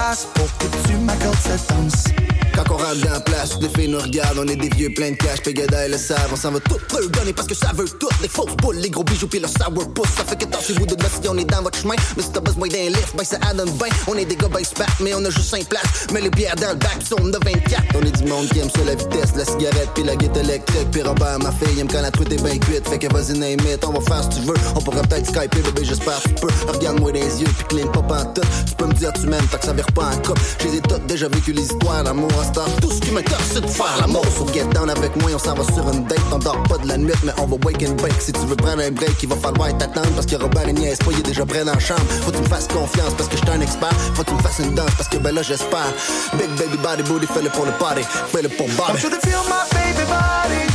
faut 0.00 0.06
que 0.06 0.16
je 0.16 0.16
fasse 0.16 0.26
pour 0.34 0.46
que 0.58 0.88
tu 0.88 0.96
m'accordes 0.96 1.36
cette 1.42 1.68
danse? 1.68 2.19
Quand 2.66 2.74
on 2.74 2.76
rentre 2.76 3.00
dans 3.00 3.12
la 3.12 3.20
place, 3.20 3.58
les 3.60 3.68
filles 3.70 3.88
nous 3.88 4.00
regardent, 4.00 4.40
on 4.40 4.46
est 4.46 4.56
des 4.56 4.68
vieux 4.68 4.90
pleins 4.94 5.12
de 5.12 5.16
cash, 5.16 5.40
Pégada 5.40 5.86
et 5.86 5.88
le 5.88 5.96
savent, 5.96 6.28
on 6.30 6.36
s'en 6.36 6.50
va 6.50 6.60
tout 6.60 6.78
donner 7.08 7.32
parce 7.32 7.48
que 7.48 7.54
ça 7.54 7.72
veut 7.74 7.88
tout, 7.88 8.08
les 8.20 8.28
fausses 8.28 8.54
boules, 8.56 8.76
les 8.76 8.90
gros 8.90 9.02
bijoux 9.02 9.26
pis 9.26 9.38
le 9.38 9.48
sourpuss, 9.48 10.08
ça 10.16 10.24
fait 10.24 10.36
que 10.36 10.44
tassez-vous 10.44 10.84
de 10.84 10.94
là 11.02 11.08
si 11.08 11.26
on 11.28 11.38
est 11.38 11.44
dans 11.44 11.62
votre 11.62 11.78
chemin, 11.78 11.94
mais 12.16 12.22
si 12.22 12.30
t'as 12.30 12.40
besoin 12.40 12.68
d'un 12.68 12.88
lift, 12.88 13.16
ben 13.16 13.24
ça 13.24 13.38
adonne 13.48 13.70
bien, 13.70 13.88
on 14.06 14.14
est 14.14 14.26
des 14.26 14.36
gars 14.36 14.48
ben 14.48 14.62
spat, 14.62 14.86
mais 15.00 15.14
on 15.14 15.24
a 15.24 15.30
juste 15.30 15.48
5 15.48 15.68
places, 15.68 16.06
mais 16.12 16.20
les 16.20 16.28
bières 16.28 16.56
dans 16.56 16.70
le 16.70 16.74
bac 16.74 16.98
sont 17.08 17.24
de 17.24 17.38
24, 17.42 17.82
on 17.94 18.02
est 18.02 18.22
du 18.22 18.24
monde 18.24 18.48
qui 18.50 18.58
aime 18.58 18.68
ça 18.68 18.84
la 18.84 18.94
vitesse, 18.94 19.34
la 19.36 19.44
cigarette 19.46 19.88
pis 19.94 20.02
la 20.02 20.16
guette 20.16 20.36
électrique, 20.36 20.90
pis 20.92 21.00
Robert, 21.00 21.38
ma 21.38 21.52
fille, 21.52 21.80
aime 21.80 21.88
quand 21.88 22.02
la 22.02 22.10
truite 22.10 22.32
est 22.32 22.42
bien 22.42 22.58
cuite, 22.58 22.86
fait 22.86 22.98
que 22.98 23.10
vas-y 23.12 23.38
name 23.38 23.60
it, 23.72 23.82
on 23.86 23.92
va 23.92 24.00
faire 24.02 24.24
ce 24.24 24.28
que 24.28 24.34
tu 24.34 24.46
veux, 24.46 24.56
on 24.76 24.80
pourra 24.80 25.00
peut-être 25.02 25.26
skyper, 25.26 25.62
bébé 25.62 25.84
j'espère 25.84 26.20
tu 26.22 26.34
peux, 26.34 26.52
regarde-moi 26.70 27.12
les 27.12 27.40
yeux 27.40 27.48
pis 27.58 27.76
clean 27.76 27.88
pas 27.88 28.02
pantoute, 28.02 28.44
tu 28.66 28.74
peux 28.74 28.86
me 28.86 28.92
dire 28.92 29.12
tu 29.14 29.26
m'aimes, 29.26 29.46
tant 29.50 29.58
que 29.58 29.64
ça 29.64 29.72
vire 29.72 29.90
pas 29.94 30.10
en 30.10 30.16
couple, 30.18 30.42
j'ai 30.60 30.80
toutes 30.80 31.06
déjà 31.06 31.28
vécu 31.28 31.52
les 31.52 31.62
histoires 31.62 32.04
d'amour 32.04 32.30
tout 32.52 32.90
ce 32.90 33.00
qui 33.00 33.10
m'intéresse 33.10 33.50
c'est 33.54 33.60
de 33.60 33.66
faire 33.66 33.96
l'amour, 34.00 34.24
so 34.36 34.46
get 34.52 34.64
down 34.74 34.90
avec 34.90 35.14
moi, 35.16 35.30
on 35.34 35.38
s'en 35.38 35.54
va 35.54 35.64
sur 35.64 35.88
une 35.90 36.04
date, 36.04 36.20
on 36.32 36.38
dort 36.38 36.62
pas 36.64 36.78
de 36.78 36.88
la 36.88 36.96
nuit, 36.96 37.12
mais 37.24 37.32
on 37.38 37.46
va 37.46 37.56
wake 37.64 37.82
and 37.82 37.94
bake, 38.02 38.20
si 38.20 38.32
tu 38.32 38.40
veux 38.40 38.56
prendre 38.56 38.82
un 38.82 38.90
break, 38.90 39.22
il 39.22 39.28
va 39.28 39.36
falloir 39.36 39.76
t'attendre, 39.78 40.10
parce 40.14 40.26
que 40.26 40.36
Robert 40.36 40.68
il 40.68 40.74
niaise 40.74 40.98
pas, 40.98 41.12
il 41.12 41.18
est 41.18 41.22
déjà 41.22 41.46
prêt 41.46 41.64
dans 41.64 41.72
la 41.74 41.78
chambre, 41.78 42.02
faut 42.22 42.30
que 42.30 42.36
tu 42.36 42.42
me 42.42 42.48
fasses 42.48 42.68
confiance, 42.68 43.14
parce 43.16 43.28
que 43.28 43.36
j'suis 43.36 43.50
un 43.50 43.60
expert, 43.60 43.92
faut 44.14 44.22
que 44.22 44.30
tu 44.30 44.34
me 44.34 44.42
fasses 44.42 44.58
une 44.58 44.74
danse, 44.74 44.90
parce 44.96 45.08
que 45.08 45.18
ben 45.18 45.34
là 45.34 45.42
j'espère, 45.42 45.92
big 46.34 46.50
baby 46.58 46.76
body 46.82 47.02
booty, 47.04 47.26
fais-le 47.26 47.50
pour 47.50 47.66
le 47.66 47.72
party, 47.72 48.02
fais-le 48.02 48.48
pour 48.48 48.66
Bobby. 48.76 48.92
Want 48.92 49.02
you 49.02 49.10
to 49.10 49.20
feel 49.26 49.42
my 49.48 49.64
baby 49.72 50.04
body 50.08 50.66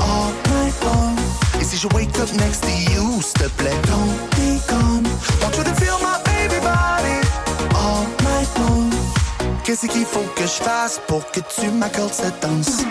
all 0.00 0.32
night 0.52 0.74
long. 0.84 1.16
Et 1.60 1.64
si 1.64 1.76
je 1.76 1.86
wake 1.94 2.16
up 2.18 2.32
next 2.34 2.62
to 2.62 2.70
you, 2.92 3.20
s'il 3.22 3.32
te 3.34 3.48
plaît, 3.56 3.76
don't 3.86 4.16
be 4.36 4.60
gone. 4.68 5.06
Qu'est-ce 9.70 9.86
qu'il 9.86 10.04
faut 10.04 10.28
que 10.34 10.42
je 10.42 10.64
fasse 10.64 11.00
pour 11.06 11.24
que 11.30 11.38
tu 11.38 11.70
m'accordes 11.70 12.12
cette 12.12 12.42
danse? 12.42 12.82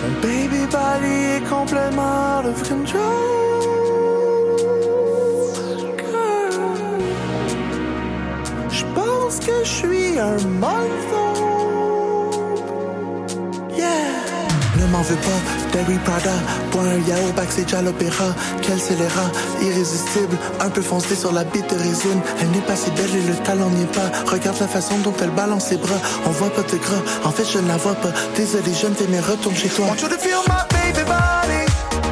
Mon 0.00 0.20
baby 0.22 0.64
body 0.72 1.36
est 1.36 1.46
complètement 1.46 2.38
out 2.38 2.46
of 2.46 2.66
control. 2.66 3.02
Girl, 5.98 6.98
Je 8.70 8.84
pense 8.94 9.38
que 9.38 9.62
je 9.64 9.68
suis 9.68 10.18
un 10.18 10.38
month 10.60 11.53
Ne 14.84 14.90
m'en 14.90 15.00
veux 15.00 15.16
pas, 15.16 15.40
Derry 15.72 15.98
Prada, 16.04 16.34
bois 16.70 16.82
un 16.82 16.98
yaourt 17.08 17.34
backstage 17.34 17.72
à 17.72 17.80
l'opéra, 17.80 18.34
quel 18.60 18.78
scélérat, 18.78 19.30
irrésistible, 19.62 20.36
un 20.60 20.68
peu 20.68 20.82
foncé 20.82 21.14
sur 21.16 21.32
la 21.32 21.42
bite 21.42 21.70
de 21.70 21.78
résine, 21.78 22.20
elle 22.40 22.50
n'est 22.50 22.66
pas 22.66 22.76
si 22.76 22.90
belle 22.90 23.16
et 23.16 23.26
le 23.26 23.34
talent 23.44 23.70
n'y 23.70 23.84
est 23.84 23.94
pas, 23.94 24.10
regarde 24.30 24.60
la 24.60 24.68
façon 24.68 24.98
dont 24.98 25.14
elle 25.22 25.30
balance 25.30 25.68
ses 25.68 25.78
bras, 25.78 25.96
on 26.26 26.30
voit 26.30 26.50
pas 26.50 26.62
de 26.62 26.76
gras, 26.76 27.02
en 27.24 27.30
fait 27.30 27.46
je 27.50 27.60
ne 27.60 27.68
la 27.68 27.78
vois 27.78 27.94
pas, 27.94 28.10
désolé 28.36 28.72
je 28.78 28.86
ne 28.86 28.94
fais 28.94 29.06
mais 29.08 29.20
retourne 29.20 29.56
chez 29.56 29.70
toi. 29.70 29.86
Want 29.86 30.02
you 30.02 30.08
to 30.08 30.18
feel 30.18 30.42
my 30.48 30.62
baby 30.68 31.02
body. 31.06 31.64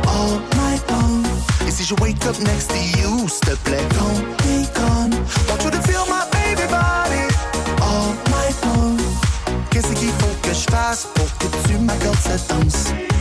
All 0.08 0.40
night 0.56 0.82
long, 0.90 1.22
et 1.68 1.70
si 1.70 1.84
je 1.84 1.94
wake 2.00 2.24
up 2.24 2.38
next 2.40 2.70
to 2.70 2.76
you, 2.98 3.28
s'il 3.28 3.40
te 3.40 3.56
plaît, 3.64 3.84
don't 3.98 4.24
be 4.38 4.66
gone, 4.74 5.14
tu 12.22 12.28
m'accordes 12.28 12.38
cette 12.38 12.48
danse? 12.48 13.11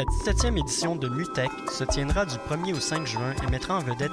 La 0.00 0.06
17e 0.06 0.58
édition 0.58 0.96
de 0.96 1.10
MUTEC 1.10 1.50
se 1.70 1.84
tiendra 1.84 2.24
du 2.24 2.36
1er 2.36 2.74
au 2.74 2.80
5 2.80 3.06
juin 3.06 3.34
et 3.42 3.50
mettra 3.50 3.76
en 3.76 3.80
vedette 3.80 4.08